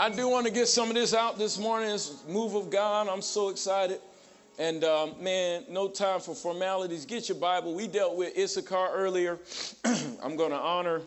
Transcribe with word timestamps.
I 0.00 0.08
do 0.08 0.28
want 0.28 0.46
to 0.46 0.52
get 0.52 0.68
some 0.68 0.90
of 0.90 0.94
this 0.94 1.12
out 1.12 1.38
this 1.38 1.58
morning. 1.58 1.88
This 1.88 2.22
move 2.28 2.54
of 2.54 2.70
God. 2.70 3.08
I'm 3.08 3.20
so 3.20 3.48
excited. 3.48 4.00
And 4.56 4.84
um, 4.84 5.16
man, 5.20 5.64
no 5.68 5.88
time 5.88 6.20
for 6.20 6.36
formalities. 6.36 7.04
Get 7.04 7.28
your 7.28 7.36
Bible. 7.36 7.74
We 7.74 7.88
dealt 7.88 8.14
with 8.14 8.38
Issachar 8.38 8.90
earlier. 8.92 9.40
I'm 10.22 10.36
going 10.36 10.52
to 10.52 10.56
honor 10.56 11.02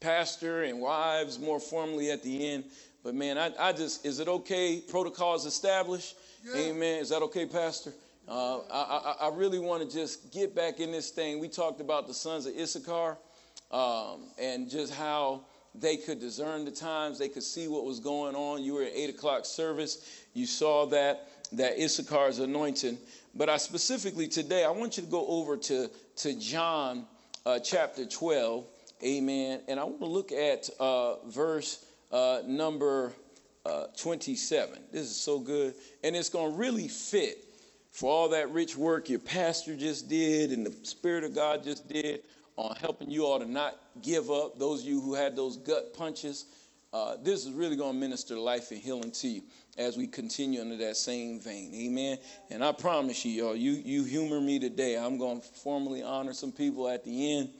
pastor 0.00 0.62
and 0.62 0.80
wives 0.80 1.38
more 1.38 1.60
formally 1.60 2.10
at 2.10 2.22
the 2.22 2.48
end. 2.48 2.64
But 3.04 3.14
man, 3.14 3.36
I, 3.36 3.52
I 3.60 3.72
just, 3.72 4.06
is 4.06 4.18
it 4.18 4.28
okay? 4.28 4.80
Protocol 4.88 5.34
is 5.34 5.44
established. 5.44 6.16
Yeah. 6.42 6.70
Amen. 6.70 7.02
Is 7.02 7.10
that 7.10 7.20
okay, 7.20 7.44
Pastor? 7.44 7.92
Uh, 8.26 8.60
I, 8.60 9.16
I, 9.20 9.26
I, 9.26 9.30
really 9.34 9.58
want 9.58 9.88
to 9.88 9.94
just 9.94 10.32
get 10.32 10.54
back 10.54 10.80
in 10.80 10.90
this 10.90 11.10
thing. 11.10 11.38
We 11.38 11.48
talked 11.48 11.82
about 11.82 12.06
the 12.06 12.14
sons 12.14 12.46
of 12.46 12.56
Issachar 12.56 13.18
um, 13.70 14.30
and 14.40 14.70
just 14.70 14.94
how 14.94 15.42
they 15.80 15.96
could 15.96 16.20
discern 16.20 16.64
the 16.64 16.70
times, 16.70 17.18
they 17.18 17.28
could 17.28 17.42
see 17.42 17.68
what 17.68 17.84
was 17.84 18.00
going 18.00 18.34
on. 18.34 18.62
You 18.62 18.74
were 18.74 18.82
at 18.82 18.92
eight 18.94 19.10
o'clock 19.10 19.44
service, 19.44 20.24
you 20.34 20.46
saw 20.46 20.86
that 20.86 21.28
that 21.52 21.78
Issachar's 21.78 22.40
anointing. 22.40 22.98
But 23.34 23.48
I 23.48 23.56
specifically 23.56 24.26
today, 24.28 24.64
I 24.64 24.70
want 24.70 24.96
you 24.96 25.02
to 25.02 25.10
go 25.10 25.26
over 25.26 25.56
to 25.56 25.90
to 26.16 26.38
John 26.38 27.06
uh, 27.44 27.58
chapter 27.60 28.06
twelve, 28.06 28.66
Amen. 29.02 29.60
And 29.68 29.78
I 29.78 29.84
want 29.84 30.00
to 30.00 30.06
look 30.06 30.32
at 30.32 30.70
uh, 30.80 31.16
verse 31.26 31.84
uh, 32.10 32.40
number 32.46 33.12
uh, 33.66 33.86
27. 33.96 34.78
This 34.92 35.02
is 35.02 35.16
so 35.16 35.38
good. 35.38 35.74
And 36.02 36.16
it's 36.16 36.28
going 36.28 36.52
to 36.52 36.58
really 36.58 36.88
fit 36.88 37.44
for 37.90 38.10
all 38.10 38.28
that 38.30 38.50
rich 38.50 38.76
work 38.76 39.08
your 39.08 39.18
pastor 39.18 39.76
just 39.76 40.08
did 40.08 40.52
and 40.52 40.66
the 40.66 40.86
Spirit 40.86 41.24
of 41.24 41.34
God 41.34 41.64
just 41.64 41.88
did 41.88 42.22
on 42.56 42.74
helping 42.76 43.10
you 43.10 43.24
all 43.24 43.38
to 43.38 43.46
not 43.46 43.76
give 44.02 44.30
up. 44.30 44.58
Those 44.58 44.82
of 44.82 44.88
you 44.88 45.00
who 45.00 45.14
had 45.14 45.36
those 45.36 45.56
gut 45.56 45.94
punches, 45.94 46.46
uh, 46.92 47.16
this 47.22 47.44
is 47.44 47.52
really 47.52 47.76
going 47.76 47.94
to 47.94 47.98
minister 47.98 48.38
life 48.38 48.70
and 48.70 48.80
healing 48.80 49.10
to 49.10 49.28
you 49.28 49.42
as 49.76 49.96
we 49.96 50.06
continue 50.06 50.60
under 50.60 50.76
that 50.76 50.96
same 50.96 51.38
vein. 51.38 51.74
Amen. 51.74 52.18
And 52.50 52.64
I 52.64 52.72
promise 52.72 53.24
you, 53.24 53.44
y'all, 53.44 53.56
you, 53.56 53.72
you 53.72 54.04
humor 54.04 54.40
me 54.40 54.58
today. 54.58 54.96
I'm 54.96 55.18
going 55.18 55.40
to 55.40 55.46
formally 55.46 56.02
honor 56.02 56.32
some 56.32 56.52
people 56.52 56.88
at 56.88 57.04
the 57.04 57.36
end. 57.36 57.50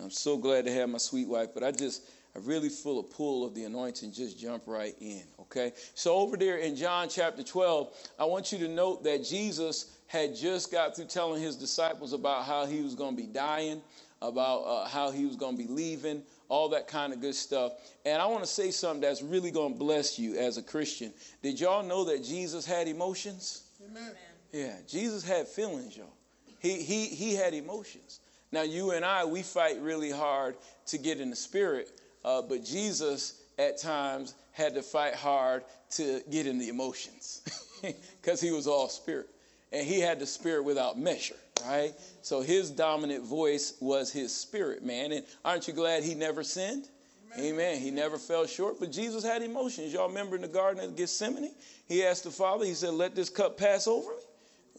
I'm 0.00 0.10
so 0.10 0.36
glad 0.36 0.64
to 0.66 0.72
have 0.72 0.88
my 0.88 0.98
sweet 0.98 1.28
wife, 1.28 1.48
but 1.54 1.62
I 1.62 1.70
just 1.70 2.08
I 2.36 2.40
really 2.40 2.68
feel 2.68 2.98
a 2.98 3.02
pull 3.02 3.46
of 3.46 3.54
the 3.54 3.64
anointing. 3.64 4.12
Just 4.12 4.40
jump 4.40 4.64
right 4.66 4.94
in, 5.00 5.22
okay? 5.38 5.72
So, 5.94 6.16
over 6.16 6.36
there 6.36 6.56
in 6.56 6.74
John 6.74 7.08
chapter 7.08 7.44
12, 7.44 7.94
I 8.18 8.24
want 8.24 8.50
you 8.50 8.58
to 8.58 8.68
note 8.68 9.04
that 9.04 9.24
Jesus 9.24 9.98
had 10.08 10.34
just 10.34 10.72
got 10.72 10.96
through 10.96 11.06
telling 11.06 11.40
his 11.40 11.54
disciples 11.54 12.12
about 12.12 12.44
how 12.44 12.66
he 12.66 12.82
was 12.82 12.96
going 12.96 13.16
to 13.16 13.22
be 13.22 13.28
dying, 13.28 13.80
about 14.28 14.60
uh, 14.60 14.88
how 14.88 15.10
he 15.10 15.24
was 15.26 15.36
going 15.36 15.56
to 15.56 15.62
be 15.62 15.68
leaving, 15.68 16.22
all 16.48 16.68
that 16.70 16.88
kind 16.88 17.12
of 17.12 17.20
good 17.20 17.34
stuff. 17.34 17.72
And 18.04 18.20
I 18.20 18.26
want 18.26 18.42
to 18.44 18.50
say 18.50 18.70
something 18.70 19.00
that's 19.00 19.22
really 19.22 19.50
going 19.50 19.72
to 19.72 19.78
bless 19.78 20.18
you 20.18 20.36
as 20.36 20.56
a 20.56 20.62
Christian. 20.62 21.12
Did 21.42 21.60
y'all 21.60 21.82
know 21.82 22.04
that 22.04 22.24
Jesus 22.24 22.66
had 22.66 22.88
emotions? 22.88 23.64
Amen. 23.88 24.12
Yeah, 24.52 24.74
Jesus 24.88 25.24
had 25.24 25.48
feelings, 25.48 25.96
y'all. 25.96 26.12
He, 26.60 26.82
he, 26.82 27.06
he 27.06 27.34
had 27.34 27.54
emotions. 27.54 28.20
Now, 28.52 28.62
you 28.62 28.92
and 28.92 29.04
I, 29.04 29.24
we 29.24 29.42
fight 29.42 29.80
really 29.80 30.10
hard 30.10 30.56
to 30.86 30.98
get 30.98 31.20
in 31.20 31.30
the 31.30 31.36
spirit 31.36 31.90
uh, 32.24 32.42
but 32.42 32.64
Jesus, 32.64 33.42
at 33.58 33.78
times, 33.78 34.34
had 34.52 34.74
to 34.74 34.82
fight 34.82 35.14
hard 35.14 35.64
to 35.90 36.22
get 36.30 36.46
in 36.46 36.58
the 36.58 36.68
emotions 36.68 37.42
because 38.22 38.40
he 38.40 38.50
was 38.50 38.66
all 38.66 38.88
spirit. 38.88 39.28
And 39.72 39.86
he 39.86 40.00
had 40.00 40.18
the 40.18 40.26
spirit 40.26 40.64
without 40.64 40.98
measure, 40.98 41.36
right? 41.66 41.94
So 42.22 42.40
his 42.40 42.70
dominant 42.70 43.24
voice 43.24 43.74
was 43.80 44.12
his 44.12 44.34
spirit, 44.34 44.84
man. 44.84 45.12
And 45.12 45.24
aren't 45.44 45.68
you 45.68 45.74
glad 45.74 46.02
he 46.02 46.14
never 46.14 46.42
sinned? 46.42 46.88
Amen. 47.34 47.54
Amen. 47.54 47.80
He 47.80 47.90
never 47.90 48.18
fell 48.18 48.46
short, 48.46 48.78
but 48.78 48.92
Jesus 48.92 49.24
had 49.24 49.42
emotions. 49.42 49.92
Y'all 49.92 50.08
remember 50.08 50.36
in 50.36 50.42
the 50.42 50.48
Garden 50.48 50.84
of 50.84 50.96
Gethsemane? 50.96 51.54
He 51.88 52.04
asked 52.04 52.24
the 52.24 52.30
Father, 52.30 52.64
He 52.64 52.74
said, 52.74 52.94
Let 52.94 53.14
this 53.14 53.28
cup 53.28 53.58
pass 53.58 53.86
over 53.86 54.10
me. 54.10 54.22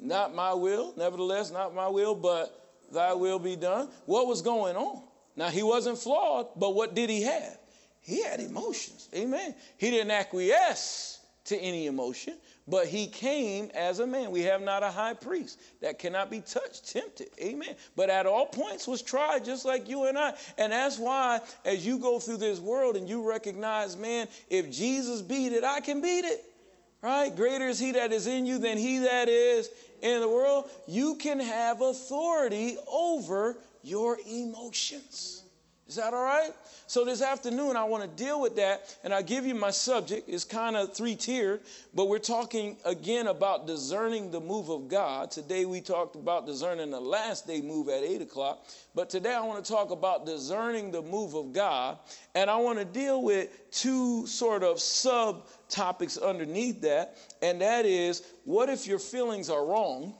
Not 0.01 0.35
my 0.35 0.53
will, 0.53 0.93
nevertheless, 0.97 1.51
not 1.51 1.73
my 1.73 1.87
will, 1.87 2.15
but 2.15 2.69
thy 2.93 3.13
will 3.13 3.39
be 3.39 3.55
done. 3.55 3.89
What 4.05 4.27
was 4.27 4.41
going 4.41 4.75
on? 4.75 5.01
Now, 5.35 5.49
he 5.49 5.63
wasn't 5.63 5.97
flawed, 5.97 6.47
but 6.55 6.75
what 6.75 6.95
did 6.95 7.09
he 7.09 7.23
have? 7.23 7.57
He 8.01 8.23
had 8.23 8.39
emotions. 8.39 9.09
Amen. 9.15 9.55
He 9.77 9.89
didn't 9.89 10.11
acquiesce 10.11 11.14
to 11.45 11.57
any 11.57 11.85
emotion, 11.85 12.35
but 12.67 12.87
he 12.87 13.07
came 13.07 13.69
as 13.75 13.99
a 13.99 14.07
man. 14.07 14.31
We 14.31 14.41
have 14.41 14.61
not 14.61 14.81
a 14.81 14.89
high 14.89 15.13
priest 15.13 15.61
that 15.81 15.99
cannot 15.99 16.31
be 16.31 16.41
touched, 16.41 16.91
tempted. 16.91 17.27
Amen. 17.39 17.75
But 17.95 18.09
at 18.09 18.25
all 18.25 18.47
points 18.47 18.87
was 18.87 19.01
tried 19.01 19.45
just 19.45 19.63
like 19.65 19.87
you 19.87 20.05
and 20.05 20.17
I. 20.17 20.33
And 20.57 20.73
that's 20.73 20.97
why 20.97 21.41
as 21.63 21.85
you 21.85 21.99
go 21.99 22.19
through 22.19 22.37
this 22.37 22.59
world 22.59 22.95
and 22.95 23.07
you 23.07 23.27
recognize, 23.27 23.95
man, 23.95 24.27
if 24.49 24.71
Jesus 24.71 25.21
beat 25.21 25.53
it, 25.53 25.63
I 25.63 25.79
can 25.79 26.01
beat 26.01 26.25
it. 26.25 26.43
Right? 27.01 27.35
Greater 27.35 27.67
is 27.67 27.77
he 27.77 27.91
that 27.91 28.11
is 28.11 28.25
in 28.25 28.47
you 28.47 28.57
than 28.57 28.79
he 28.79 28.97
that 28.99 29.29
is 29.29 29.69
in 30.01 30.21
the 30.21 30.29
world. 30.29 30.69
You 30.87 31.15
can 31.15 31.39
have 31.39 31.81
authority 31.81 32.77
over 32.91 33.57
your 33.83 34.17
emotions. 34.27 35.44
Is 35.87 35.97
that 35.97 36.15
all 36.15 36.23
right? 36.23 36.49
So 36.87 37.05
this 37.05 37.21
afternoon, 37.21 37.77
I 37.77 37.83
want 37.83 38.01
to 38.01 38.23
deal 38.23 38.41
with 38.41 38.55
that, 38.55 38.97
and 39.03 39.13
I'll 39.13 39.21
give 39.21 39.45
you 39.45 39.53
my 39.53 39.69
subject. 39.69 40.27
It's 40.27 40.43
kind 40.43 40.75
of 40.75 40.95
three 40.95 41.15
tiered, 41.15 41.61
but 41.93 42.09
we're 42.09 42.17
talking 42.17 42.77
again 42.85 43.27
about 43.27 43.67
discerning 43.67 44.31
the 44.31 44.39
move 44.39 44.69
of 44.69 44.87
God. 44.87 45.29
Today, 45.29 45.65
we 45.65 45.81
talked 45.81 46.15
about 46.15 46.47
discerning 46.47 46.89
the 46.89 46.99
last 46.99 47.45
day 47.45 47.61
move 47.61 47.87
at 47.89 48.03
8 48.03 48.23
o'clock, 48.23 48.65
but 48.95 49.11
today, 49.11 49.35
I 49.35 49.41
want 49.41 49.63
to 49.63 49.71
talk 49.71 49.91
about 49.91 50.25
discerning 50.25 50.89
the 50.89 51.03
move 51.03 51.35
of 51.35 51.53
God, 51.53 51.99
and 52.33 52.49
I 52.49 52.57
want 52.57 52.79
to 52.79 52.85
deal 52.85 53.21
with 53.21 53.49
two 53.69 54.25
sort 54.25 54.63
of 54.63 54.77
subtopics 54.77 56.19
underneath 56.19 56.81
that, 56.81 57.15
and 57.43 57.61
that 57.61 57.85
is 57.85 58.23
what 58.43 58.69
if 58.69 58.87
your 58.87 58.99
feelings 58.99 59.51
are 59.51 59.63
wrong? 59.63 60.15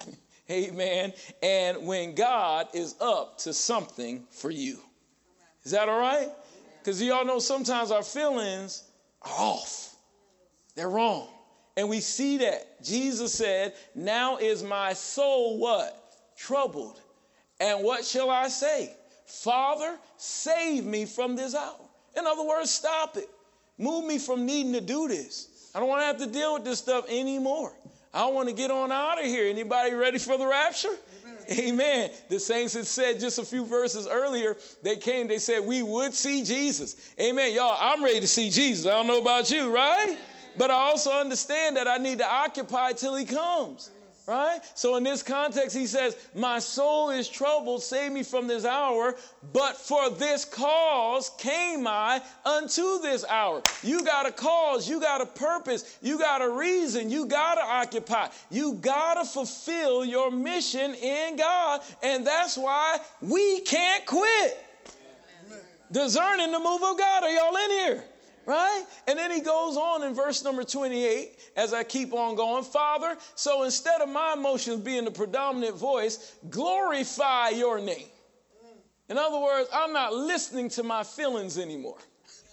Amen. 0.50 1.12
And 1.40 1.86
when 1.86 2.16
God 2.16 2.66
is 2.74 2.96
up 3.00 3.38
to 3.38 3.52
something 3.52 4.24
for 4.32 4.50
you. 4.50 4.80
Is 5.64 5.72
that 5.72 5.88
all 5.88 5.98
right? 5.98 6.28
Because 6.78 7.02
y'all 7.02 7.24
know 7.24 7.38
sometimes 7.38 7.90
our 7.90 8.02
feelings 8.02 8.84
are 9.22 9.32
off, 9.32 9.94
they're 10.74 10.90
wrong. 10.90 11.28
And 11.76 11.88
we 11.88 12.00
see 12.00 12.38
that. 12.38 12.82
Jesus 12.84 13.32
said, 13.32 13.74
Now 13.96 14.36
is 14.36 14.62
my 14.62 14.92
soul 14.92 15.58
what? 15.58 16.12
Troubled. 16.36 17.00
And 17.58 17.82
what 17.82 18.04
shall 18.04 18.30
I 18.30 18.48
say? 18.48 18.94
Father, 19.26 19.96
save 20.16 20.84
me 20.84 21.04
from 21.04 21.34
this 21.34 21.54
hour. 21.54 21.80
In 22.16 22.26
other 22.26 22.44
words, 22.44 22.70
stop 22.70 23.16
it. 23.16 23.28
Move 23.78 24.04
me 24.04 24.18
from 24.18 24.46
needing 24.46 24.72
to 24.74 24.80
do 24.80 25.08
this. 25.08 25.70
I 25.74 25.80
don't 25.80 25.88
want 25.88 26.02
to 26.02 26.06
have 26.06 26.18
to 26.18 26.26
deal 26.26 26.54
with 26.54 26.64
this 26.64 26.78
stuff 26.78 27.06
anymore. 27.08 27.72
I 28.12 28.26
want 28.26 28.48
to 28.48 28.54
get 28.54 28.70
on 28.70 28.92
out 28.92 29.18
of 29.18 29.24
here. 29.24 29.50
Anybody 29.50 29.94
ready 29.94 30.18
for 30.18 30.38
the 30.38 30.46
rapture? 30.46 30.94
Amen. 31.58 32.10
The 32.28 32.38
saints 32.40 32.74
had 32.74 32.86
said 32.86 33.20
just 33.20 33.38
a 33.38 33.44
few 33.44 33.64
verses 33.64 34.06
earlier, 34.06 34.56
they 34.82 34.96
came, 34.96 35.28
they 35.28 35.38
said, 35.38 35.64
We 35.64 35.82
would 35.82 36.14
see 36.14 36.44
Jesus. 36.44 37.12
Amen. 37.20 37.54
Y'all, 37.54 37.76
I'm 37.78 38.02
ready 38.02 38.20
to 38.20 38.28
see 38.28 38.50
Jesus. 38.50 38.86
I 38.86 38.90
don't 38.90 39.06
know 39.06 39.20
about 39.20 39.50
you, 39.50 39.74
right? 39.74 40.16
But 40.56 40.70
I 40.70 40.74
also 40.74 41.10
understand 41.10 41.76
that 41.76 41.88
I 41.88 41.98
need 41.98 42.18
to 42.18 42.26
occupy 42.26 42.92
till 42.92 43.16
he 43.16 43.24
comes 43.24 43.90
right? 44.26 44.60
So 44.74 44.96
in 44.96 45.04
this 45.04 45.22
context, 45.22 45.76
he 45.76 45.86
says, 45.86 46.16
My 46.34 46.58
soul 46.58 47.10
is 47.10 47.28
troubled, 47.28 47.82
save 47.82 48.12
me 48.12 48.22
from 48.22 48.46
this 48.46 48.64
hour, 48.64 49.16
but 49.52 49.76
for 49.76 50.10
this 50.10 50.44
cause 50.44 51.30
came 51.38 51.86
I 51.86 52.22
unto 52.44 53.00
this 53.00 53.24
hour. 53.26 53.62
You 53.82 54.04
got 54.04 54.26
a 54.26 54.32
cause, 54.32 54.88
you 54.88 55.00
got 55.00 55.20
a 55.20 55.26
purpose, 55.26 55.98
you 56.00 56.18
got 56.18 56.42
a 56.42 56.48
reason, 56.48 57.10
you 57.10 57.26
got 57.26 57.56
to 57.56 57.62
occupy, 57.62 58.28
you 58.50 58.74
got 58.74 59.14
to 59.14 59.24
fulfill 59.24 60.04
your 60.04 60.30
mission 60.30 60.94
in 60.94 61.36
God, 61.36 61.82
and 62.02 62.26
that's 62.26 62.56
why 62.56 62.98
we 63.20 63.60
can't 63.60 64.06
quit. 64.06 64.60
Discerning 65.92 66.50
the 66.50 66.58
move 66.58 66.82
of 66.82 66.98
God. 66.98 67.22
Are 67.22 67.30
y'all 67.30 67.56
in 67.56 67.70
here? 67.70 68.04
Right? 68.46 68.84
And 69.06 69.18
then 69.18 69.30
he 69.30 69.40
goes 69.40 69.76
on 69.76 70.02
in 70.02 70.14
verse 70.14 70.44
number 70.44 70.64
28 70.64 71.38
as 71.56 71.72
I 71.72 71.84
keep 71.84 72.12
on 72.12 72.36
going. 72.36 72.64
Father, 72.64 73.16
so 73.34 73.62
instead 73.62 74.00
of 74.00 74.08
my 74.08 74.34
emotions 74.34 74.80
being 74.80 75.04
the 75.04 75.10
predominant 75.10 75.76
voice, 75.76 76.34
glorify 76.50 77.50
your 77.50 77.80
name. 77.80 78.06
In 79.08 79.18
other 79.18 79.38
words, 79.38 79.68
I'm 79.72 79.92
not 79.92 80.14
listening 80.14 80.68
to 80.70 80.82
my 80.82 81.04
feelings 81.04 81.58
anymore. 81.58 81.98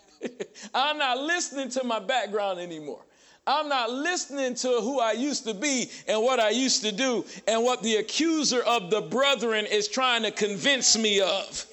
I'm 0.74 0.98
not 0.98 1.18
listening 1.18 1.70
to 1.70 1.84
my 1.84 2.00
background 2.00 2.60
anymore. 2.60 3.04
I'm 3.48 3.70
not 3.70 3.90
listening 3.90 4.54
to 4.56 4.68
who 4.68 5.00
I 5.00 5.14
used 5.14 5.46
to 5.46 5.54
be 5.54 5.90
and 6.08 6.22
what 6.22 6.40
I 6.40 6.50
used 6.52 6.84
to 6.84 6.92
do 6.92 7.26
and 7.48 7.64
what 7.64 7.82
the 7.82 7.96
accuser 7.96 8.62
of 8.62 8.92
the 8.92 9.02
brethren 9.02 9.66
is 9.66 9.88
trying 9.88 10.24
to 10.24 10.32
convince 10.32 10.98
me 10.98 11.22
of. 11.22 11.66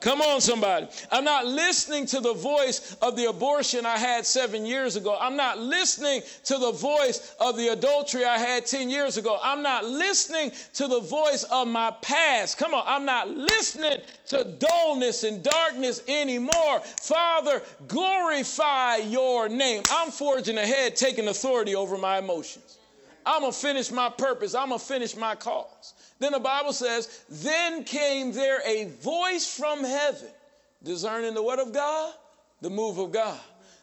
Come 0.00 0.22
on, 0.22 0.40
somebody. 0.40 0.88
I'm 1.10 1.24
not 1.24 1.46
listening 1.46 2.06
to 2.06 2.20
the 2.20 2.32
voice 2.32 2.96
of 3.02 3.16
the 3.16 3.26
abortion 3.26 3.84
I 3.84 3.98
had 3.98 4.24
seven 4.24 4.64
years 4.64 4.96
ago. 4.96 5.16
I'm 5.20 5.36
not 5.36 5.58
listening 5.58 6.22
to 6.44 6.56
the 6.56 6.72
voice 6.72 7.34
of 7.38 7.56
the 7.58 7.68
adultery 7.68 8.24
I 8.24 8.38
had 8.38 8.64
10 8.64 8.88
years 8.88 9.18
ago. 9.18 9.38
I'm 9.42 9.62
not 9.62 9.84
listening 9.84 10.52
to 10.74 10.88
the 10.88 11.00
voice 11.00 11.44
of 11.44 11.68
my 11.68 11.90
past. 12.00 12.56
Come 12.56 12.72
on. 12.72 12.84
I'm 12.86 13.04
not 13.04 13.28
listening 13.28 13.98
to 14.28 14.44
dullness 14.44 15.24
and 15.24 15.42
darkness 15.42 16.02
anymore. 16.08 16.80
Father, 16.80 17.60
glorify 17.86 18.96
your 18.96 19.50
name. 19.50 19.82
I'm 19.90 20.10
forging 20.10 20.56
ahead, 20.56 20.96
taking 20.96 21.28
authority 21.28 21.74
over 21.74 21.98
my 21.98 22.18
emotions. 22.18 22.78
I'm 23.26 23.42
going 23.42 23.52
to 23.52 23.58
finish 23.58 23.90
my 23.90 24.08
purpose. 24.08 24.54
I'm 24.54 24.68
going 24.68 24.80
to 24.80 24.84
finish 24.84 25.14
my 25.14 25.34
cause. 25.34 25.94
Then 26.20 26.32
the 26.32 26.38
Bible 26.38 26.72
says, 26.72 27.24
Then 27.28 27.82
came 27.82 28.32
there 28.32 28.60
a 28.64 28.84
voice 29.02 29.52
from 29.52 29.82
heaven, 29.82 30.28
discerning 30.82 31.34
the 31.34 31.42
word 31.42 31.58
of 31.58 31.72
God, 31.72 32.14
the 32.60 32.70
move 32.70 32.98
of 32.98 33.10
God. 33.10 33.40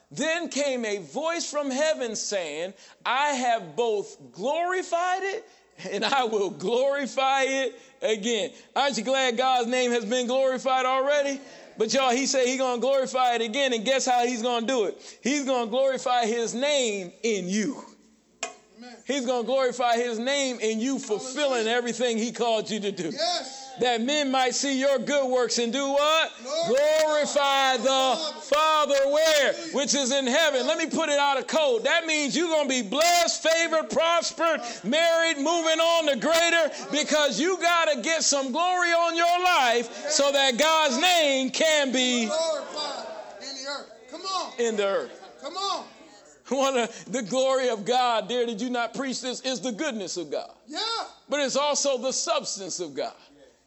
Then 0.10 0.48
came 0.48 0.86
a 0.86 1.00
voice 1.00 1.50
from 1.50 1.70
heaven 1.70 2.16
saying, 2.16 2.74
I 3.06 3.32
have 3.32 3.76
both 3.76 4.32
glorified 4.32 5.24
it 5.24 5.46
and 5.92 6.06
I 6.06 6.24
will 6.24 6.50
glorify 6.50 7.44
it 7.44 7.80
again. 8.02 8.52
Aren't 8.76 8.98
you 8.98 9.04
glad 9.04 9.38
God's 9.38 9.68
name 9.68 9.92
has 9.92 10.06
been 10.06 10.28
glorified 10.28 10.86
already? 10.86 11.42
But 11.78 11.94
y'all, 11.94 12.12
he 12.12 12.26
said 12.26 12.48
he's 12.48 12.58
gonna 12.58 12.82
glorify 12.82 13.36
it 13.36 13.42
again, 13.42 13.74
and 13.74 13.86
guess 13.86 14.06
how 14.06 14.26
he's 14.26 14.42
gonna 14.42 14.66
do 14.66 14.86
it? 14.86 15.20
He's 15.22 15.46
gonna 15.46 15.70
glorify 15.70 16.26
his 16.26 16.56
name 16.56 17.12
in 17.22 17.48
you. 17.48 17.84
He's 19.06 19.26
going 19.26 19.44
to 19.44 19.48
glorify 19.48 19.96
his 19.96 20.20
name 20.20 20.60
in 20.60 20.80
you 20.80 21.00
fulfilling 21.00 21.68
everything 21.68 22.18
he 22.18 22.32
called 22.32 22.70
you 22.70 22.80
to 22.82 22.92
do. 22.92 23.10
Yes. 23.12 23.68
That 23.80 24.02
men 24.02 24.32
might 24.32 24.56
see 24.56 24.80
your 24.80 24.98
good 24.98 25.30
works 25.30 25.60
and 25.60 25.72
do 25.72 25.88
what? 25.88 26.32
Glorify 26.68 27.78
the 27.78 28.34
Father 28.42 28.96
where? 29.12 29.54
Which 29.74 29.94
is 29.94 30.12
in 30.12 30.26
heaven. 30.26 30.66
Let 30.66 30.80
me 30.80 30.88
put 30.88 31.10
it 31.10 31.20
out 31.20 31.38
of 31.38 31.46
code. 31.48 31.84
That 31.84 32.06
means 32.08 32.36
you're 32.36 32.48
going 32.48 32.68
to 32.68 32.84
be 32.84 32.88
blessed, 32.88 33.48
favored, 33.48 33.90
prospered, 33.92 34.62
married, 34.84 35.38
moving 35.38 35.80
on 35.80 36.08
to 36.08 36.16
greater 36.16 36.72
because 36.92 37.40
you 37.40 37.58
got 37.62 37.94
to 37.94 38.02
get 38.02 38.24
some 38.24 38.52
glory 38.52 38.90
on 38.90 39.16
your 39.16 39.44
life 39.44 40.10
so 40.10 40.32
that 40.32 40.58
God's 40.58 40.98
name 41.00 41.52
can 41.52 41.92
be 41.92 42.26
glorified 42.26 43.06
in 43.42 43.64
the 43.64 43.70
earth. 43.70 43.92
Come 44.10 44.22
on. 44.22 44.60
In 44.60 44.76
the 44.76 44.86
earth. 44.88 45.22
Come 45.42 45.56
on. 45.56 45.86
One 46.50 46.78
of 46.78 47.06
the 47.12 47.24
glory 47.24 47.70
of 47.70 47.84
God, 47.84 48.30
dear, 48.30 48.46
did 48.46 48.62
you 48.62 48.70
not 48.70 48.94
preach 48.94 49.22
this? 49.22 49.42
Is 49.42 49.60
the 49.60 49.72
goodness 49.72 50.16
of 50.18 50.32
God. 50.32 50.52
Yeah. 50.66 50.80
But 51.28 51.42
it's 51.42 51.58
also 51.58 51.98
the 51.98 52.14
substance 52.14 52.80
of 52.80 52.96
God. 52.96 53.14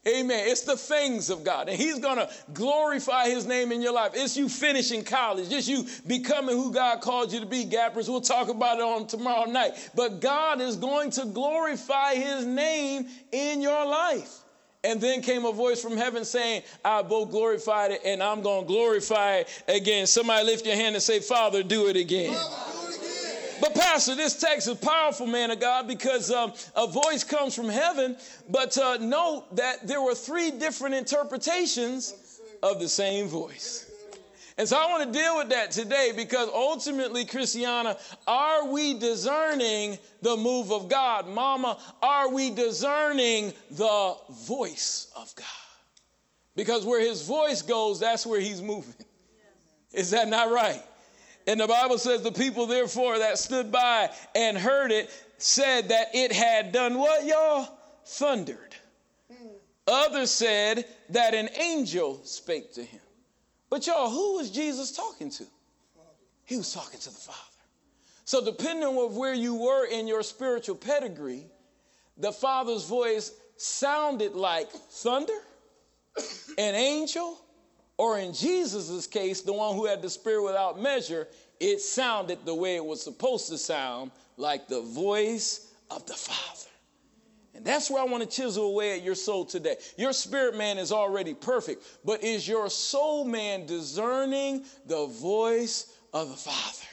Amen. 0.08 0.48
It's 0.48 0.62
the 0.62 0.78
things 0.78 1.28
of 1.28 1.44
God. 1.44 1.68
And 1.68 1.78
He's 1.78 1.98
going 1.98 2.16
to 2.16 2.30
glorify 2.54 3.28
His 3.28 3.44
name 3.44 3.70
in 3.70 3.82
your 3.82 3.92
life. 3.92 4.12
It's 4.14 4.34
you 4.34 4.48
finishing 4.48 5.04
college. 5.04 5.52
It's 5.52 5.68
you 5.68 5.84
becoming 6.06 6.56
who 6.56 6.72
God 6.72 7.02
called 7.02 7.32
you 7.32 7.40
to 7.40 7.46
be, 7.46 7.64
Gappers. 7.64 8.08
We'll 8.08 8.22
talk 8.22 8.48
about 8.48 8.78
it 8.78 8.82
on 8.82 9.06
tomorrow 9.06 9.44
night. 9.50 9.72
But 9.94 10.20
God 10.20 10.62
is 10.62 10.76
going 10.76 11.10
to 11.12 11.26
glorify 11.26 12.14
His 12.14 12.46
name 12.46 13.08
in 13.30 13.60
your 13.60 13.84
life. 13.84 14.38
And 14.82 14.98
then 14.98 15.20
came 15.20 15.44
a 15.44 15.52
voice 15.52 15.82
from 15.82 15.98
heaven 15.98 16.24
saying, 16.24 16.62
I 16.82 17.02
both 17.02 17.30
glorified 17.30 17.90
it 17.90 18.00
and 18.02 18.22
I'm 18.22 18.40
going 18.40 18.62
to 18.62 18.66
glorify 18.66 19.36
it 19.36 19.62
again. 19.68 20.06
Somebody 20.06 20.46
lift 20.46 20.64
your 20.64 20.76
hand 20.76 20.94
and 20.94 21.02
say, 21.02 21.20
Father, 21.20 21.62
do 21.62 21.88
it 21.88 21.96
again. 21.96 22.34
But, 23.60 23.74
Pastor, 23.74 24.14
this 24.14 24.38
text 24.38 24.68
is 24.68 24.78
powerful, 24.78 25.26
man 25.26 25.50
of 25.50 25.60
God, 25.60 25.86
because 25.86 26.30
um, 26.30 26.52
a 26.74 26.86
voice 26.86 27.24
comes 27.24 27.54
from 27.54 27.68
heaven. 27.68 28.16
But 28.48 28.76
uh, 28.78 28.96
note 28.98 29.56
that 29.56 29.86
there 29.86 30.00
were 30.00 30.14
three 30.14 30.50
different 30.50 30.94
interpretations 30.94 32.40
of 32.62 32.80
the 32.80 32.88
same 32.88 33.26
voice. 33.28 33.86
And 34.60 34.68
so 34.68 34.76
I 34.76 34.90
want 34.90 35.10
to 35.10 35.18
deal 35.18 35.38
with 35.38 35.48
that 35.50 35.70
today 35.70 36.12
because 36.14 36.48
ultimately, 36.52 37.24
Christiana, 37.24 37.96
are 38.26 38.66
we 38.66 38.92
discerning 38.98 39.98
the 40.20 40.36
move 40.36 40.70
of 40.70 40.88
God? 40.88 41.26
Mama, 41.26 41.78
are 42.02 42.30
we 42.30 42.50
discerning 42.50 43.54
the 43.70 44.16
voice 44.46 45.10
of 45.16 45.34
God? 45.34 45.46
Because 46.56 46.84
where 46.84 47.00
his 47.00 47.26
voice 47.26 47.62
goes, 47.62 48.00
that's 48.00 48.26
where 48.26 48.40
he's 48.40 48.60
moving. 48.60 48.92
Is 49.94 50.10
that 50.10 50.28
not 50.28 50.50
right? 50.50 50.82
And 51.46 51.60
the 51.60 51.66
Bible 51.66 51.98
says 51.98 52.22
the 52.22 52.32
people, 52.32 52.66
therefore, 52.66 53.18
that 53.18 53.38
stood 53.38 53.72
by 53.72 54.10
and 54.34 54.56
heard 54.56 54.92
it 54.92 55.10
said 55.38 55.88
that 55.88 56.08
it 56.14 56.32
had 56.32 56.72
done 56.72 56.98
what, 56.98 57.24
y'all? 57.24 57.68
Thundered. 58.04 58.74
Hmm. 59.32 59.48
Others 59.86 60.30
said 60.30 60.84
that 61.10 61.34
an 61.34 61.48
angel 61.56 62.20
spake 62.24 62.74
to 62.74 62.82
him. 62.84 63.00
But 63.70 63.86
y'all, 63.86 64.10
who 64.10 64.36
was 64.36 64.50
Jesus 64.50 64.92
talking 64.92 65.30
to? 65.30 65.44
He 66.44 66.56
was 66.56 66.74
talking 66.74 66.98
to 66.98 67.10
the 67.10 67.16
Father. 67.16 67.38
So, 68.24 68.44
depending 68.44 68.84
on 68.84 69.14
where 69.14 69.34
you 69.34 69.54
were 69.54 69.86
in 69.86 70.06
your 70.08 70.22
spiritual 70.22 70.74
pedigree, 70.74 71.46
the 72.16 72.32
Father's 72.32 72.86
voice 72.86 73.32
sounded 73.56 74.34
like 74.34 74.70
thunder, 74.70 75.32
an 76.58 76.74
angel, 76.74 77.40
or 78.00 78.18
in 78.18 78.32
Jesus' 78.32 79.06
case, 79.06 79.42
the 79.42 79.52
one 79.52 79.76
who 79.76 79.84
had 79.84 80.00
the 80.00 80.08
Spirit 80.08 80.42
without 80.42 80.80
measure, 80.80 81.28
it 81.60 81.82
sounded 81.82 82.38
the 82.46 82.54
way 82.54 82.76
it 82.76 82.82
was 82.82 83.02
supposed 83.02 83.50
to 83.50 83.58
sound, 83.58 84.10
like 84.38 84.68
the 84.68 84.80
voice 84.80 85.70
of 85.90 86.06
the 86.06 86.14
Father. 86.14 86.70
And 87.54 87.62
that's 87.62 87.90
where 87.90 88.00
I 88.00 88.06
want 88.06 88.22
to 88.22 88.28
chisel 88.28 88.68
away 88.68 88.96
at 88.96 89.02
your 89.02 89.14
soul 89.14 89.44
today. 89.44 89.76
Your 89.98 90.14
spirit 90.14 90.56
man 90.56 90.78
is 90.78 90.92
already 90.92 91.34
perfect, 91.34 91.86
but 92.02 92.24
is 92.24 92.48
your 92.48 92.70
soul 92.70 93.26
man 93.26 93.66
discerning 93.66 94.64
the 94.86 95.04
voice 95.04 95.92
of 96.14 96.30
the 96.30 96.36
Father? 96.36 96.89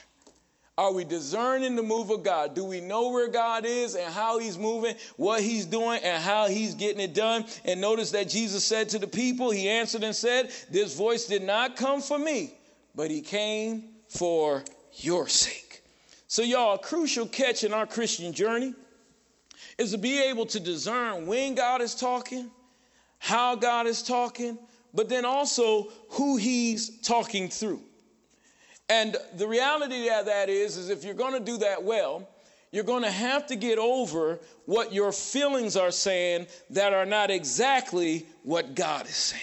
Are 0.78 0.92
we 0.92 1.02
discerning 1.02 1.74
the 1.74 1.82
move 1.82 2.10
of 2.10 2.22
God? 2.22 2.54
Do 2.54 2.64
we 2.64 2.80
know 2.80 3.10
where 3.10 3.26
God 3.26 3.66
is 3.66 3.96
and 3.96 4.14
how 4.14 4.38
he's 4.38 4.56
moving, 4.56 4.94
what 5.16 5.42
he's 5.42 5.66
doing, 5.66 6.00
and 6.04 6.22
how 6.22 6.46
he's 6.46 6.76
getting 6.76 7.00
it 7.00 7.14
done? 7.14 7.46
And 7.64 7.80
notice 7.80 8.12
that 8.12 8.28
Jesus 8.28 8.64
said 8.64 8.88
to 8.90 9.00
the 9.00 9.08
people, 9.08 9.50
he 9.50 9.68
answered 9.68 10.04
and 10.04 10.14
said, 10.14 10.52
This 10.70 10.94
voice 10.94 11.26
did 11.26 11.42
not 11.42 11.74
come 11.74 12.00
for 12.00 12.16
me, 12.16 12.54
but 12.94 13.10
he 13.10 13.22
came 13.22 13.88
for 14.08 14.62
your 14.92 15.26
sake. 15.26 15.82
So, 16.28 16.42
y'all, 16.42 16.76
a 16.76 16.78
crucial 16.78 17.26
catch 17.26 17.64
in 17.64 17.72
our 17.72 17.86
Christian 17.86 18.32
journey 18.32 18.72
is 19.78 19.90
to 19.90 19.98
be 19.98 20.22
able 20.22 20.46
to 20.46 20.60
discern 20.60 21.26
when 21.26 21.56
God 21.56 21.82
is 21.82 21.96
talking, 21.96 22.52
how 23.18 23.56
God 23.56 23.88
is 23.88 24.00
talking, 24.00 24.56
but 24.94 25.08
then 25.08 25.24
also 25.24 25.88
who 26.10 26.36
he's 26.36 27.00
talking 27.00 27.48
through. 27.48 27.82
And 28.88 29.16
the 29.36 29.46
reality 29.46 30.08
of 30.08 30.26
that 30.26 30.48
is, 30.48 30.76
is 30.76 30.88
if 30.88 31.04
you're 31.04 31.14
going 31.14 31.34
to 31.34 31.40
do 31.40 31.58
that 31.58 31.82
well, 31.82 32.28
you're 32.70 32.84
going 32.84 33.02
to 33.02 33.10
have 33.10 33.46
to 33.48 33.56
get 33.56 33.78
over 33.78 34.38
what 34.66 34.92
your 34.92 35.12
feelings 35.12 35.76
are 35.76 35.90
saying 35.90 36.46
that 36.70 36.92
are 36.92 37.06
not 37.06 37.30
exactly 37.30 38.26
what 38.42 38.74
God 38.74 39.06
is 39.06 39.16
saying. 39.16 39.42